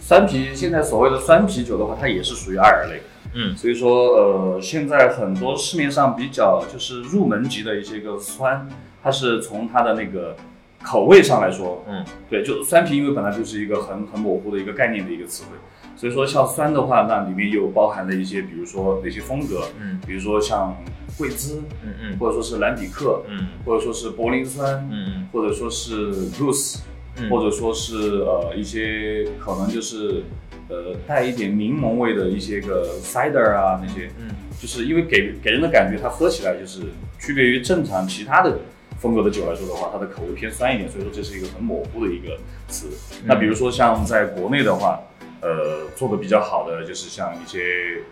[0.00, 3.00] 酸啤现在所谓的酸啤酒的话，它也是属于爱尔类。
[3.36, 8.68] 嗯所以说，呃，现在很多市面上比较就是入门级的一些个酸，
[9.02, 10.36] 它是从它的那个
[10.84, 15.56] 口味上来说，嗯，对，就酸啤，因为本来就是一个很很模糊的一个概念的一个词汇，
[16.04, 19.98] 所以说像酸的话，那里面又包含了一些，比如说哪些风格，嗯。
[20.06, 20.76] 比如说像
[21.16, 22.18] 贵兹，嗯嗯。
[22.18, 23.46] 或者说是兰比克，嗯。
[23.64, 26.80] 或者说是柏林酸，嗯或者说是 Goose，
[27.16, 30.24] 嗯，或者说是呃一些可能就是
[30.68, 34.28] 呃带一点柠檬味的一些个 cider 啊那些，嗯
[34.60, 36.82] 就是因为给给人的感觉它喝起来就是
[37.18, 38.58] 区别于正常其他的
[38.98, 42.36] 风格的酒来说的话，它的口味偏酸一点，所以说这是一个很模糊的一个
[42.68, 42.88] 词。
[43.24, 45.00] 那比如说像在国内的话，
[45.44, 48.02] 呃做的比较好的就是像一些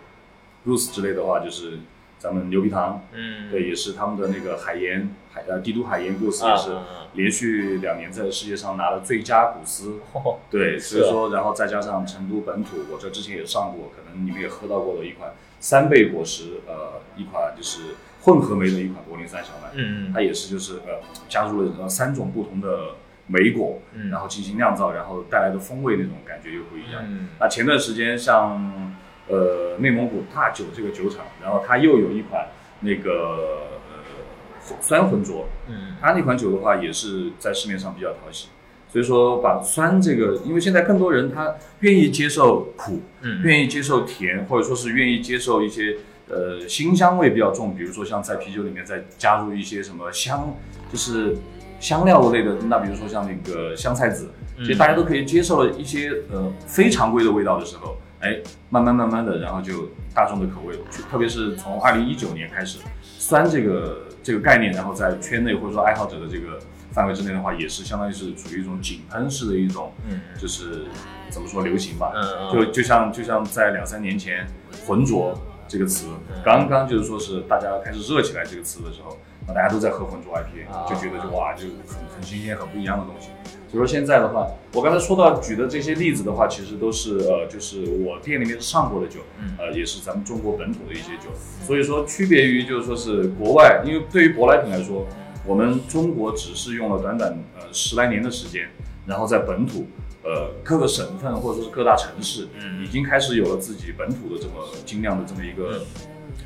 [0.67, 1.79] Goose 之类的话，就是
[2.19, 6.77] 咱们牛皮糖，嗯对，也是他们的那个海盐海呃帝都海盐 Goose 啊也是。
[7.15, 22.95] 连续两年在世界上拿了最佳古斯，哦 对，所以说，然后再加上成都本土，我这之前也上过，可能你们也喝到过的一款三倍果实，呃，一款就是混合酶的一款柏林酸小麦，嗯嗯它也是就是呃加入了呃三种不同的
[23.33, 24.11] 莓果，嗯。
[24.11, 27.03] 然后进行酿造，然后带来的风味那种感觉又不一样。
[27.07, 27.29] 嗯。
[27.41, 28.95] 那前段时间像
[29.29, 32.49] 呃内蒙古大酒这个酒厂，然后它又有一款
[32.81, 35.97] 那个呃酸浑浊，嗯。
[36.01, 38.49] 它那款酒的话也是在市面上比较讨喜，
[38.89, 43.43] 所以说把酸这个，因为现在更多人他愿意接受苦，嗯。
[43.43, 45.97] 愿意接受甜，或者说是愿意接受一些
[46.29, 50.55] 呃辛香味比较重，比如说像在啤酒里面再加入一些什么香，
[50.91, 51.37] 就是
[51.83, 58.39] 香料类的，那比如说像那个香菜籽，其实大家都可以接受了一些呃非常规的味道的时候，哎，
[58.71, 60.79] 慢慢慢慢的，然后就大众的口味，
[61.11, 66.61] 特别是从二零一九年开始，酸这个这个概念，然后在圈内或者说爱好者的这个
[66.93, 70.85] 范围之内的话，也是相当于是处于一种井喷式的一种，嗯就是
[71.31, 74.47] 怎么说流行吧，嗯就就像就像在两三年前，
[74.87, 83.29] 浑浊这个词嗯刚刚就是说是大家开始热起来这个词的时候，那大家都在喝浑浊 IPA，啊就觉得就哇就很很新鲜、很不一样的东西。
[83.69, 91.31] 所以说现在的话，我刚才说到举的这些例子的话，其实都是呃，就是我店里面上过的酒，嗯呃，也是咱们中国本土的一些酒。
[91.67, 95.07] 所以说区别于就是说是国外，因为对于舶来品来说，
[95.47, 98.69] 我们中国只是用了短短呃十来年的时间，
[99.07, 99.87] 然后在本土
[100.23, 105.81] 呃各个省份或者说是各大城市，嗯已经开始有了自己本土的这么精酿的这么一个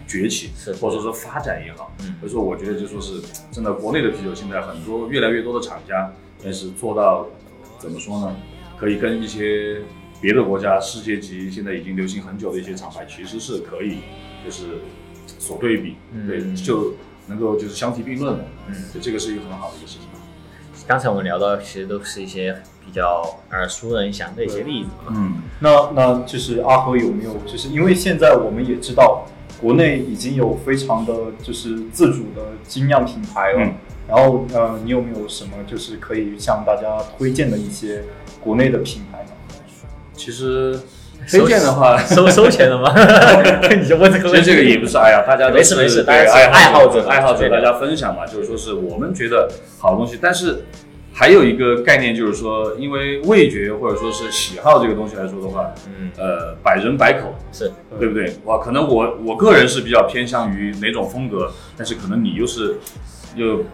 [0.06, 1.92] 崛起，是或者说是发展也好。
[2.00, 7.26] 嗯所以说，我觉得就说是真的，国内的啤酒现在很多越来越多的厂家，但是做到
[7.78, 8.36] 怎么说呢？
[8.78, 9.82] 可以跟一些
[10.20, 13.98] 别的国家世界级现在已经流行很久的一些厂牌，其实是可以
[14.44, 14.78] 就是
[15.38, 16.94] 所对比，嗯对，就
[17.26, 18.44] 能够就是相提并论的。
[18.68, 18.74] 嗯。
[18.92, 20.02] 对，这个是一个很好的一个事情。
[20.86, 25.12] 刚才我们聊到，其实都是一些比较耳熟能详的一些例子嘛。
[25.16, 29.26] 嗯那那就是阿和有没有，就是因为现在我们也知道，
[29.60, 33.58] 国内已经有非常的就是自主的精酿品牌了。
[33.60, 33.74] 嗯
[34.08, 38.04] 然后呃，你有没有什么就是可以向大家推荐的一些
[38.40, 39.30] 国内的品牌呢？
[40.14, 40.78] 其实
[41.28, 42.94] 推荐的话，收收钱了吗？
[43.76, 44.38] 你就问这个问题。
[44.38, 49.50] 其实这个也不是哎呀，大家都没事没事是大家爱好者爱好者大家分享嘛，就是说是我们觉得
[49.80, 50.62] 好东西，但是
[51.18, 58.30] 还有一个概念就是说，因为味觉或者说是喜好这个东西来说的话，嗯，呃，百人百口，是对不对？
[58.44, 62.76] 哇，可能我我个人是比较偏向于哪种风格，但是可能你又是
[63.34, 63.64] 又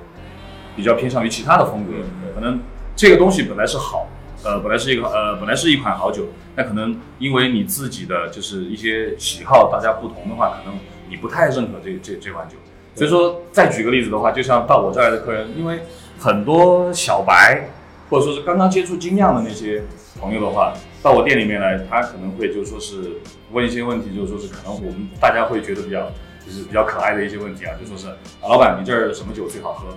[0.77, 1.95] 比较偏向于其他的风格，
[2.33, 2.61] 可能
[2.95, 4.07] 这个东西本来是好，
[4.45, 6.23] 呃，本来是一个呃，本来是一款好酒，
[6.55, 10.79] 那可能因为你自己的就是一些喜好，大家不同的话，可能
[11.11, 12.55] 你不太认可这这这款酒。
[12.95, 15.81] 所以说，再举个例子的话，就像到我这儿来的客人，因为
[16.23, 17.69] 很多小白
[18.09, 19.83] 或者说是刚刚接触精酿的那些
[20.21, 23.15] 朋友的话，到我店里面来，他可能会就说是
[23.51, 26.13] 问一些问题，就是说是可能我们大家会觉得比较
[26.47, 29.89] 就是比较可爱的一些问题啊，就说是啊，老板你这儿什么酒最好喝？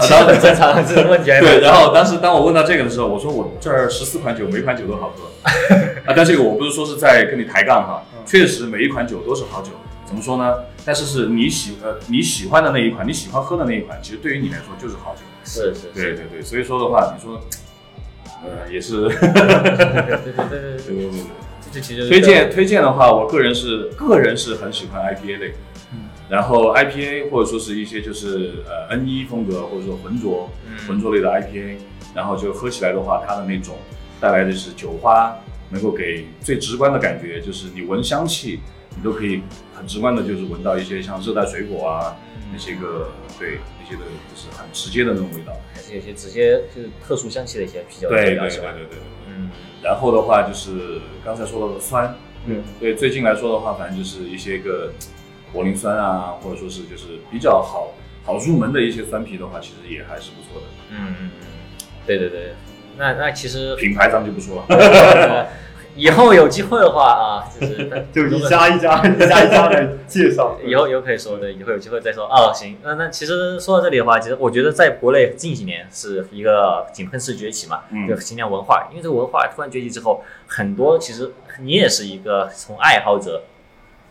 [0.00, 5.26] 其实很正常，这种问题还对，然后当时当我问到这个的时候，我说我这儿十四款酒，每款酒都好喝
[6.06, 6.12] 啊。
[6.16, 9.70] 但这个我不是说是在跟你抬杠哈，确实每一款酒都是好酒。
[10.08, 10.64] 怎么说呢？
[10.84, 15.20] 但是是你喜呃你喜欢的那一款你喜欢喝的那一款其实对于你来说就是好酒。
[15.44, 17.40] 是是对对对所以说的话你说
[18.42, 19.08] 呃也是。
[22.08, 25.46] 推荐推荐的话我个人是个人是很喜欢 ipa 的
[26.30, 30.48] 然后 ipa 或者说是一些就是呃 ne 风格或者说浑浊
[30.86, 31.76] 浑浊类的 ipa
[32.14, 33.76] 然后就喝起来的话它的那种
[34.18, 35.36] 带来的是酒花
[35.68, 38.60] 能够给最直观的感觉就是你闻香气
[38.96, 39.42] 你都可以
[39.78, 42.16] 很直观的就是闻到一些像热带水果啊
[42.52, 45.52] 那些个对那些的就是很直接的那种味道。
[45.72, 48.48] 还是有些直接就是特殊香气的一些啤酒对对对？
[48.48, 48.98] 对对对。
[49.28, 49.50] 嗯，
[49.82, 52.14] 然后的话就是刚才说到的酸，
[52.46, 54.92] 嗯，对，最近来说的话，反正就是一些个
[55.52, 60.66] 果磷酸啊，或者说是就是比较好好入门的一些酸啤的话，其实也还是不错的。
[60.90, 61.46] 嗯嗯嗯，
[62.06, 62.54] 对对对，
[62.96, 65.48] 那那其实品牌咱们就不说了。
[65.96, 70.56] 呃 以后有机会的话啊，就是 就一家一家一家一家的介绍。
[70.64, 72.24] 以后以后可以说的，以后有机会再说。
[72.26, 78.86] 哦，行，那那其实说到这里的话，其实我觉得在国内近几年是一个井喷式崛起嘛，嗯就新疆文化。
[78.90, 83.42] 因为这个文化突然崛起之后，很多其实你也是一个从爱好者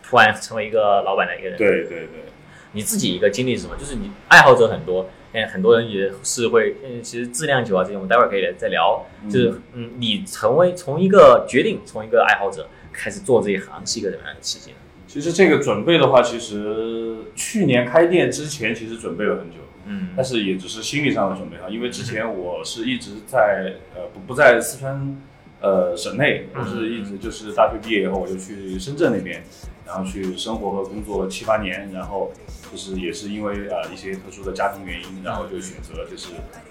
[0.02, 1.56] 突然成为一个老板的一个人。
[1.56, 2.24] 对对对，
[2.72, 3.74] 你自己一个经历是什么？
[3.78, 9.04] 就是你爱好者很多，嗯，很多人也是会，嗯，其实质量酒啊这些，我们待会儿可以再聊。
[9.28, 14.76] 就是，嗯，你成为从一个决定从一个爱好者开始做这一行是一个怎么样的契机呢？
[15.06, 19.56] 其实这个准备的话，其实去年开店之前其实准备了很久，
[19.86, 25.16] 嗯但是也只是心理上的准备啊，因为之前我是一直在呃不不在四川
[25.60, 29.42] 呃省内，我是一直就是大学毕业以后我就去深圳那边，
[29.88, 32.30] 然后去生活和工作了七八年，然后
[32.70, 36.28] 就是也是因为呃一些特殊的家庭原因，然后就选择就是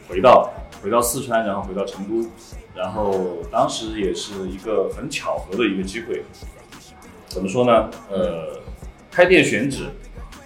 [0.07, 0.53] 回到
[0.83, 2.29] 回到四川，然后回到成都，
[2.75, 6.23] 然后当时也是一个很巧合的一个机会，
[7.27, 7.89] 怎么说呢？
[8.09, 8.61] 呃，
[9.11, 9.87] 开店选址。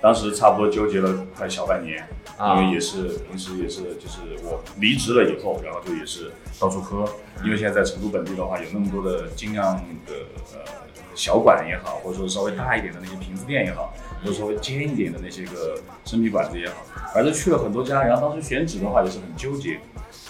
[0.04, 2.04] 当时差不多纠结了快小半年，
[2.36, 7.08] 啊因为也是平时也是就是我离职了以后，然后就也是到处喝，
[7.46, 9.76] 因为现在在成都本地的话，有那么多的精酿
[10.08, 10.14] 的
[10.56, 10.81] 呃
[11.22, 13.94] 小馆也好，或者说稍微大一点的那些瓶子店也好，
[14.24, 19.80] 或者稍微尖一点的那些个生啤馆子也好，反正去了很多家，然后当时选址的话也是很纠结，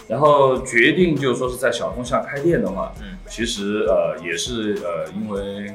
[0.10, 5.74] 然后决定就是说是在小东巷开店的话，嗯，其实呃也是呃因为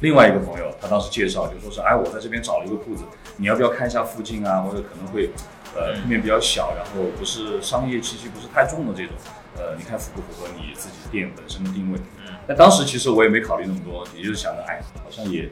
[0.00, 3.02] 另外一个朋友他当时介绍就说是哎我在这边找了一个铺子，
[3.38, 5.30] 你要不要看一下附近啊，或者可能会
[5.74, 9.14] 呃铺面比较小，然后不是商业气息不是太重的这种，
[9.56, 11.98] 呃你看符不符合你自己店本身的定位？
[12.26, 15.48] 嗯，那当时其实我也没考虑那么多，也就是想着哎好像也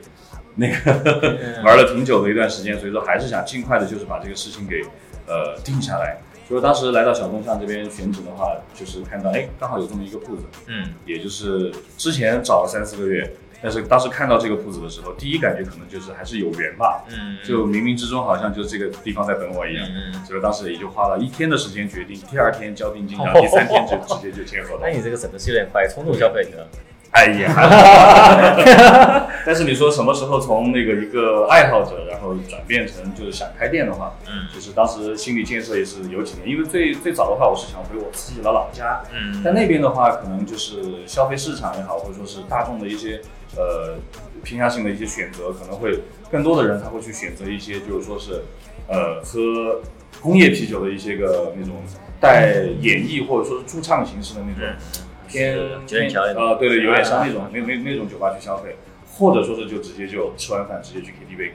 [0.57, 0.93] 那个
[1.23, 4.83] 嗯 玩了挺久的一段时间，所以说还是想尽快的就是把这个事情给
[5.27, 6.19] 呃定下来。
[6.49, 13.31] 所以当时来到小东巷这边选址的话，就是看到哎刚好有这么一个铺子，嗯也就是之前找了三四个月，
[13.63, 19.85] 但是当时看到这个铺子的时候，第一感觉可能就是还是有缘吧，嗯，就冥冥之中好像就是这个地方在等我一样。
[19.89, 24.89] 嗯嗯，所以当时也就花了一天的时间决定，第二天交定金，然哦 后第三天就直接就签合同那。
[24.91, 26.67] 你这个省的是有点快，冲动消费的。
[27.11, 43.19] 哎呀， 但是你说什么时候从那个一个爱好者，然后转变成就是想开店的话，嗯就是当时心理建设也是有几年，因为最最早的话，我是想回我自己的老家，嗯在那边的话，可能就是消费市场也好，或者说是大众的一些
[43.57, 43.97] 呃
[44.43, 48.43] 偏向性的一些选择，可能会更多的人他会去选择一些就是说是
[48.89, 49.81] 呃喝
[50.21, 51.77] 工业啤酒的一些个那种
[52.21, 54.75] 带演绎或者说是驻唱形式的那种。
[55.31, 55.59] 偏
[56.35, 58.77] 呃，对对，有点像那种那那那种酒吧去消费，
[59.13, 61.51] 或者说是就直接就吃完饭直接去 KTV，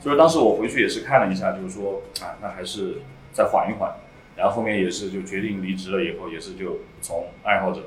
[0.00, 2.96] 所以当时我回去也是看了一下，就是说啊，那还是
[3.32, 3.94] 再缓一缓。
[4.34, 7.82] 然后后面也是就决定离职了，以后也是就从爱好者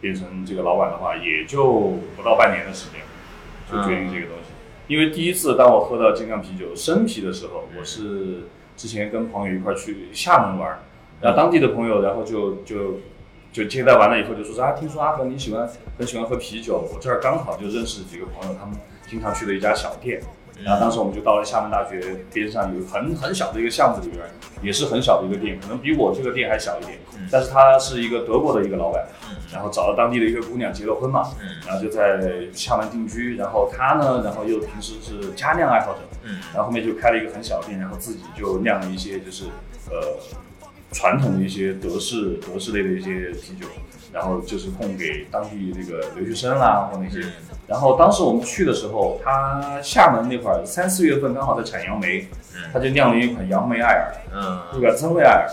[0.00, 3.00] 变成这个老板的话，也就不到半年的时间，
[3.70, 4.50] 就决定这个东西。
[4.86, 10.78] 因为第一次当我喝到精酿啤酒生啤的时候，我是之前跟朋友一块儿去厦门玩儿，
[11.20, 13.00] 然后当地的朋友，然后就就
[13.52, 18.76] 就接待完了以后就说啊，听说阿和你喜欢很喜欢喝啤酒，我这儿刚好就认识几个朋友，他们
[19.06, 20.20] 经常去的一家小店。
[20.62, 21.98] 然后当时我们就到了厦门大学
[22.34, 24.22] 边上，有很很小的一个巷子里边，
[24.62, 26.98] 也是很小的一个店，可能比我这个店还小一点。
[27.32, 29.06] 但是他是一个德国的一个老板，
[29.52, 31.30] 然后找了当地的一个姑娘结了婚嘛，
[31.66, 32.20] 然后就在
[32.52, 33.36] 厦门定居。
[33.36, 36.00] 然后他呢，然后又平时是家酿爱好者，
[36.54, 39.44] 然后后面就开了一个很小的店，然后自己就酿了一些就是
[39.90, 40.18] 呃
[40.92, 43.66] 传统的一些德式德式类的一些啤酒，
[44.12, 47.26] 然后就是供给当地那个留学生啦或那些。
[47.66, 52.26] 然后当时我们去的时候，他厦门那块儿三四月份刚好在产杨梅，
[52.72, 55.48] 他就酿了一款杨梅艾尔，嗯，这个增味艾尔，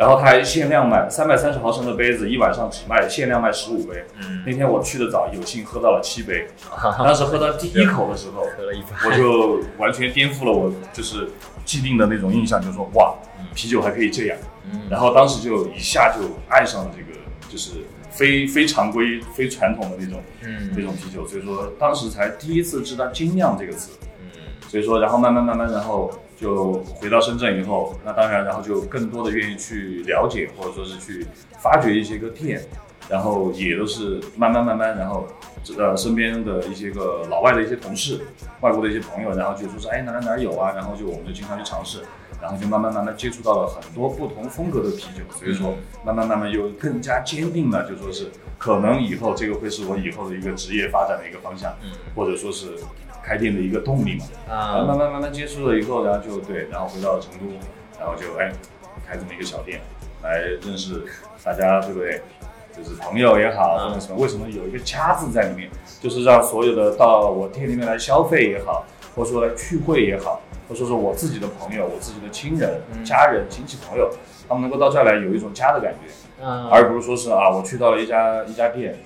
[0.00, 4.02] 然后他还限量卖三百三十毫升的杯子，一晚上只卖限量卖十五杯。
[4.18, 11.28] 嗯，那天我去的早，有幸喝到了七杯， 当时喝到第一口的时候，喝了一，我就完全颠覆了我就是
[11.66, 13.14] 既定的那种印象，就说哇，
[13.54, 14.38] 啤酒还可以这样。
[14.72, 17.18] 嗯，然后当时就一下就爱上了这个，
[17.50, 17.72] 就是
[18.10, 20.22] 非非常规、非传统的那种。
[20.40, 20.72] 嗯。
[20.74, 24.30] 这种啤酒，所以说当时才第一次知道“精酿”这个词，嗯。
[24.66, 26.10] 所以说然后慢慢慢慢，然后
[26.40, 31.26] 就回到深圳以后，那当然然后就更多的愿意去了解或者说是去
[31.58, 32.62] 发掘一些个店，
[33.08, 35.28] 然后也都是慢慢慢慢，然后
[35.76, 38.20] 呃身边的一些个老外的一些同事、
[38.62, 42.00] 外国的一些朋友，然后就说是哎哪哪哪有啊，然后就我们就经常去尝试。
[42.40, 51.76] 然后就慢慢慢慢接触到了很多不同风格的啤酒，所以说慢慢慢慢又更加坚定了，就说是可能以后这个会是我以后的一个职业发展的一个方向，
[52.16, 52.68] 或者说是
[53.22, 54.24] 开店的一个动力嘛。
[54.48, 57.46] 然后啊慢慢慢慢接触了以后，然后就对，然后回到了成都，
[57.98, 58.52] 然后就哎
[59.06, 59.80] 开这么一个小店，
[60.22, 61.02] 来认识
[61.44, 62.20] 大家，对不对？
[62.76, 65.68] 就是朋友也好，嗯或者什么，为什么有一个家字在里面？
[66.00, 74.08] 就是让所有的到我店里面来消费也好，或者说来聚会也好，或者说是我自己的朋友、我自己的亲人、嗯家人、亲戚朋友，
[74.48, 76.10] 他们能够到这儿来有一种家的感觉，
[76.42, 78.96] 嗯，而不是说是啊，我去到了一家一家店，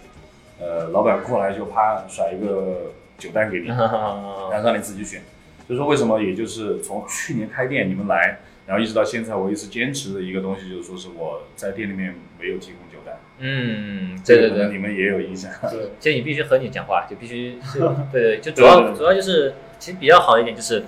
[0.60, 5.22] 呃，老板过来就啪甩一个酒单给你， 然后让你自己选。
[5.66, 15.50] 所以说为什么也就是从去年开店你们来，然后一直到现在，我一直坚持的一个东西就是说是我在店里面没有提供酒单，嗯，这个对对对，你们也有影响。
[15.70, 17.78] 对，就你必须和你讲话，就必须是，
[18.12, 20.84] 对对，就主要主要就是，其实比较好一点就是，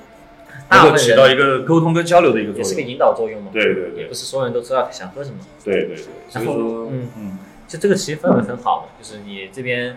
[0.98, 2.62] 起到一个沟通跟交流的一个作用。
[2.62, 9.96] 也是个引导作用嘛，对对对也不是所有人都知道想喝什么，对对对，所以然后说，嗯嗯，就这个其实氛围很好嘛，就是你这边。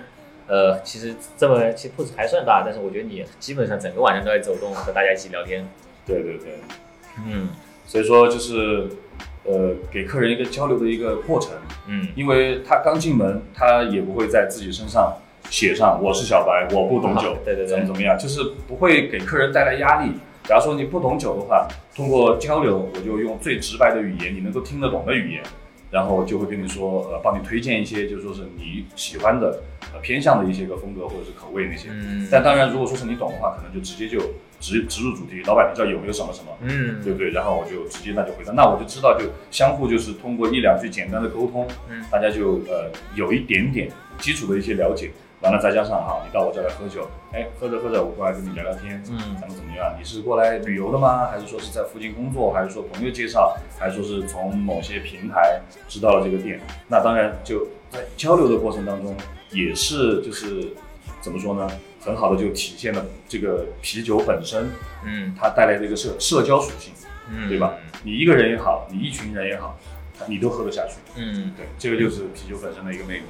[0.50, 5.64] 呃，其实这么其实铺子还算大，但是我觉得你基本上整个晚上都在走动，和大家一起聊天。
[6.06, 6.60] 对对对，
[7.28, 7.50] 嗯
[7.86, 8.88] 所以说就是，
[9.44, 11.52] 呃，给客人一个交流的一个过程，
[11.88, 15.16] 嗯因为他刚进门，他也不会在自己身上
[15.50, 20.14] 写上我是小白，我不懂酒， 对对对怎么怎么样，就是不会给客人带来压力。
[20.46, 25.44] 假如说你不懂酒的话，通过交流，我就用最直白的语言，你能够听得懂的语言，
[25.92, 29.62] 然后就会跟你说，呃，帮你推荐一些，就是说是你喜欢的，
[29.94, 31.90] 呃，偏向的一些个风格或者是口味那些。
[31.92, 34.20] 嗯但当然，如果说是你懂的话，可能就直接就
[34.60, 35.42] 直直入主题。
[35.46, 37.32] 老板，你知道有没有什么什么，嗯对不对？
[37.32, 45.12] 然后我就直接那就回答，那我就知道，就相互就是通过一两句简单的沟通，嗯大家就呃有一点点基础的一些了解。
[45.42, 49.96] 完了再加上哈，你到我这儿来喝酒，哎，喝着喝着我过来跟你聊聊天，嗯咱们怎么样？
[49.98, 51.28] 你是过来旅游的吗？
[51.28, 52.52] 还是说是在附近工作？
[52.52, 53.56] 还是说朋友介绍？
[53.78, 56.60] 还是说是从某些平台知道了这个店？
[56.88, 59.16] 那当然就在交流的过程当中，
[59.52, 60.74] 也是就是
[61.22, 61.70] 怎么说呢？
[62.02, 64.70] 很好的就体现了这个啤酒本身
[65.06, 66.94] 嗯它带来的一个社社交属性，
[67.30, 67.74] 嗯，对吧？
[68.04, 69.78] 你一个人也好，你一群人也好，
[70.28, 70.96] 你都喝得下去。
[71.16, 73.24] 嗯，对，这个就是啤酒本身的一个魅力。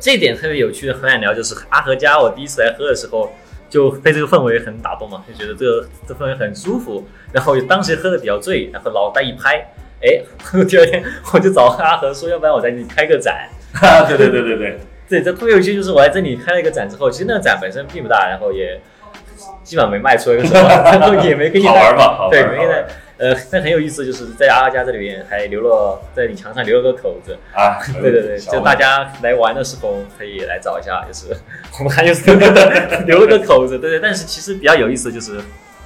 [0.00, 3.30] 这点特别有趣的很想聊，就是阿和家我第一次来喝的时候，
[3.68, 7.06] 就被这个氛围很打动嘛，就觉得这个这氛围很舒服。
[7.32, 9.56] 然后当时喝的比较醉，然后脑袋一拍，
[10.02, 10.20] 哎，
[10.66, 13.48] 第二天我就找阿和说，要不然我在这里开个展。
[14.08, 14.78] 对对对对对，
[15.08, 18.80] 对，这特别有趣，就是我在这里开了一个展之后，其实那个展本身并不大，然后也
[19.62, 22.30] 基本上没卖出来个什么， 然后也没给你好玩嘛，好玩。
[22.30, 22.72] 对，没给你
[23.20, 27.36] 呃， 但很有意思，就是在阿和家这里面还留了在你墙上留了个口子。
[27.52, 31.26] 啊， 对对对，就大家来玩的时候可以来找一下，就是
[31.78, 32.24] 我们还就是
[33.04, 34.00] 留了个口子，对对。
[34.00, 35.38] 但是其实比较有意思就是，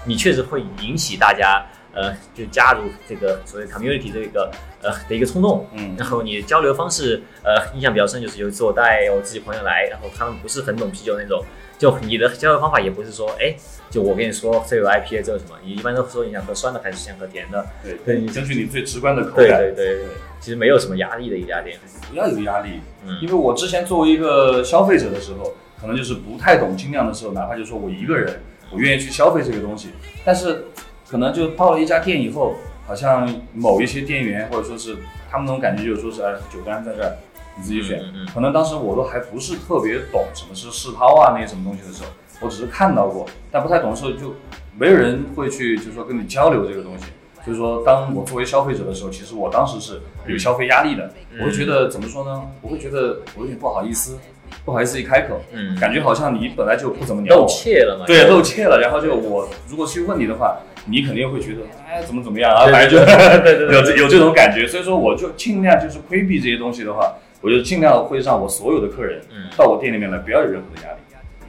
[0.04, 1.60] 你确实会引起大家
[1.92, 4.50] 呃就加入这个所谓 community 这个
[4.82, 5.66] 呃的一个冲动。
[5.72, 11.44] 嗯然后你交流方式呃印象比较深，就是有一次我带我自己朋友来，然后他们不是很懂啤酒那种，
[11.78, 13.54] 就就你的交流方法也不是说，哎，
[13.94, 20.06] 就我跟你说这有 IPA 这有什么，你一般都说你想喝酸的还是想喝甜的，对对你根据你最直观的口对感，对对对，
[20.40, 21.78] 其实没有什么压力的一家店，
[22.10, 22.80] 不要有压力。
[23.06, 23.16] 嗯。
[23.22, 28.42] 因为我之前作为一个消费者的时候，可能就是不太懂精酿的时候，哪怕就说我一个人，
[28.72, 29.90] 我愿意去消费这个东西，
[30.24, 30.64] 但是
[31.08, 32.56] 可能就到了一家店以后，
[32.88, 34.96] 好像某一些店员或者说是
[35.30, 37.16] 他们那种感觉，就是说是哎酒单在这儿，
[37.56, 38.00] 你自己选。
[38.00, 38.28] 嗯嗯。
[38.34, 42.10] 可能当时我都还不是特别懂什么是世涛啊那些什么东西的时候，
[42.40, 44.34] 我只是看到过，但不太懂的时候就
[44.78, 47.06] 没有人会去就是说跟你交流这个东西。
[47.46, 51.04] 就是说，当我作为消费者的时候，其实我当时是有消费压力的。
[51.30, 52.42] 嗯我会觉得怎么说呢？
[52.62, 54.16] 我会觉得我有点不好意思，
[54.64, 58.80] 不好意思一开口，嗯，感觉好像你本来就不怎么鸟露，怯了嘛，对，露怯了。
[58.80, 60.56] 然后就我如果去问你的话，
[60.86, 64.66] 你肯定会觉得哎怎么怎么样啊，对反正就对对对有这有这种感觉。
[64.66, 67.12] 所以说，我就尽量就是规避这些东西的话，
[67.42, 70.98] 我就尽量会让我所有的客人嗯到我店里面来，不要有任何的压力。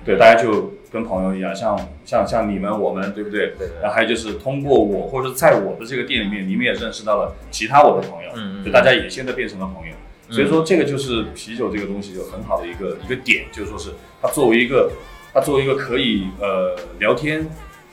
[0.06, 3.48] 对，大家就跟朋友一样，像像像你们我们，对不对？
[3.58, 9.94] 对对然后还有就是通过我，或者是在我的这个店里面，你们也认识到了其他我的朋友，嗯嗯就大家也现在变成了朋友。
[9.94, 14.92] 嗯所以说，这个就是啤酒这个东西就很好的一个一个点，就是说是它作为一个
[15.32, 17.44] 它作为一个可以呃聊天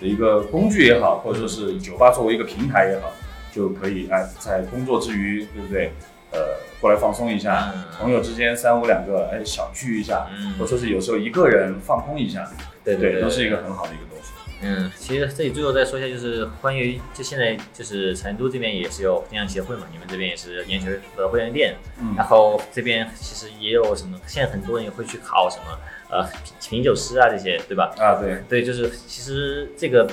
[0.01, 3.13] 的一个工具也好，或者说是酒吧作为一个平台也好，
[3.53, 5.93] 就可以哎在工作之余，对不对？
[6.33, 7.85] 呃，过来放松一下，嗯。
[7.99, 10.55] 朋友之间三五两个，哎小聚一下，嗯。
[10.55, 12.51] 或者说是有时候一个人放空一下，
[12.85, 14.31] 对对，都是一个很好的一个东西。
[14.65, 22.15] 嗯，其实这里最后再说一下，就是关于就现在就是成都这边也是有精酿协会嘛，你们这边也是研究的会员店，嗯。
[22.17, 25.79] 然后这边其实也有什么，现在很多人也会去考什么
[26.11, 26.25] 呃
[26.61, 27.93] 品品酒师啊这些，对吧？
[27.99, 30.09] 啊，对，对，就是其实这个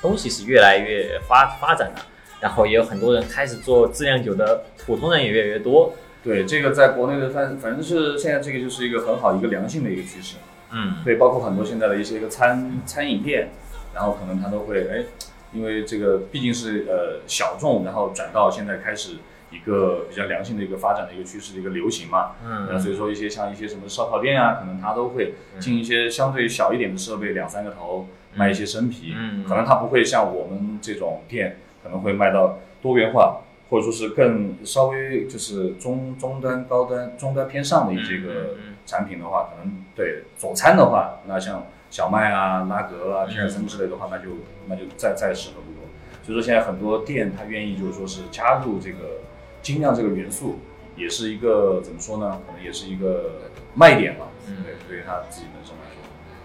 [0.00, 2.00] 东西是越来越发发展的，
[2.40, 5.94] 然后也有很多人开始做自酿酒的，普通人也越来越多。
[6.22, 10.36] 对，这个在国内的反反正是现在这个就是一个很好一个良性的一个趋势。
[10.72, 13.48] 嗯对，包括很多现在的一些个餐餐饮店，
[13.94, 15.04] 然后可能他都会哎，
[15.52, 19.16] 因为这个毕竟是呃小众，然后转到现在开始
[19.50, 22.32] 一个比较良性的一个发展的一个趋势的一个流行嘛。
[22.44, 38.56] 呃，嗯所以说一些像一些什么烧烤店啊，可能他都会进一些相对小一点的设备，两三个头卖一些生啤，嗯可能他不会像我们这种店可能会卖到多元化，或者说是更稍微就是中中端、高端、中端偏上的这个
[38.86, 44.30] 产品的话，可能对佐餐的话，那像小麦啊、拉格啊、皮尔森之类的话，那就
[44.66, 45.88] 那就再再适合不过。
[46.22, 49.20] 所以说现在很多店他愿意就是说是加入这个
[49.62, 50.58] 精酿这个元素，
[50.96, 52.40] 也是一个怎么说呢？
[52.46, 53.32] 可能也是一个
[53.74, 54.26] 卖点吧。
[54.48, 56.02] 嗯对，对于他自己本身来说，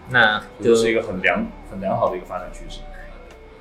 [0.09, 2.81] 那这就是一个很良很良好的一个发展趋势。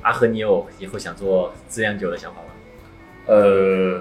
[0.05, 2.49] 阿和，你有以后想做自酿酒的想法吗？
[3.27, 4.01] 呃，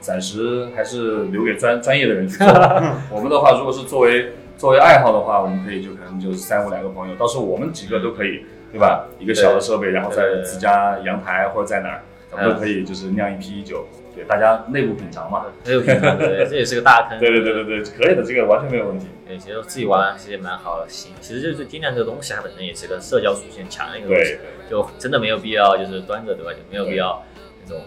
[0.00, 2.46] 暂时还是留给专专业的人去做。
[3.10, 9.06] 我们的话，如果是作为作为爱好的话，我们可以就可能就是三五两个朋友，到时候我们几个都可以，对吧？
[9.18, 15.46] 一个小的设备，然后在自家阳台或者在哪儿，咱们都可以就是酿一批酒，对大家内部品尝嘛。
[15.64, 17.18] 内部品尝，对，这也是个大坑。
[17.20, 19.06] 对对对对对，可以的，这个完全没有问题。
[19.26, 20.88] 对，其实自己玩其实也蛮好的。
[20.88, 26.52] 行，其实就是精酿这个东西，它本身也是个社交属性强的一个东西对，就真的没有必要就是端着，对吧？
[26.52, 27.22] 就没有必要
[27.64, 27.80] 那种。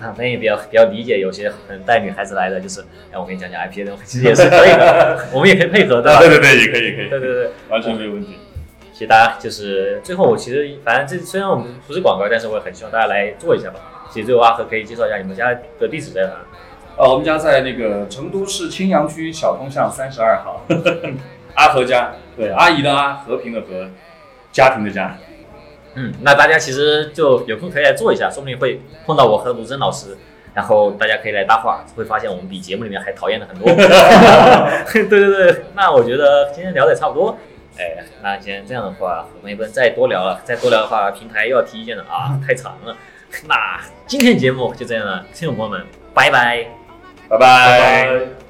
[0.00, 2.80] 啊，那也比较比较理解，有些可能带女孩子来的，就是，
[3.12, 6.18] 哎，我跟你讲讲 IPA 的东西，其实也是可以的， 我们也可以配合，对吧？
[6.20, 8.38] 对对对，也可以可以，对对对，完全没有问题。
[8.94, 9.38] 其实大家。
[9.38, 13.99] 就是最后，我其实反正这虽然我们不是广告，但是我也很希望大家来做一下吧。
[14.10, 16.32] 其实最后阿和可以介绍一下你们家的地址在哪？
[16.96, 20.66] 呃，我们家在那个成都市青羊区小通巷三十二号，
[21.54, 23.88] 阿和家，对，阿姨的阿，和平的和，
[24.52, 25.16] 家庭的家。
[25.94, 30.16] 嗯，那大家其实就有空可以来做一下，说不定会碰到我和卢真老师，
[30.52, 33.66] 然后大家可以来搭话，会发现我们比节目里面还讨厌的很多。
[34.92, 37.38] 对对对，那我觉得今天聊的也差不多。
[37.78, 42.94] 哎，那既然这样的话，我们也不能再多聊了，再多聊的话，平台又要提意见了啊，太长了。
[43.46, 46.66] 那今天节目就这样了听友朋友们拜拜。
[47.28, 48.40] 拜拜。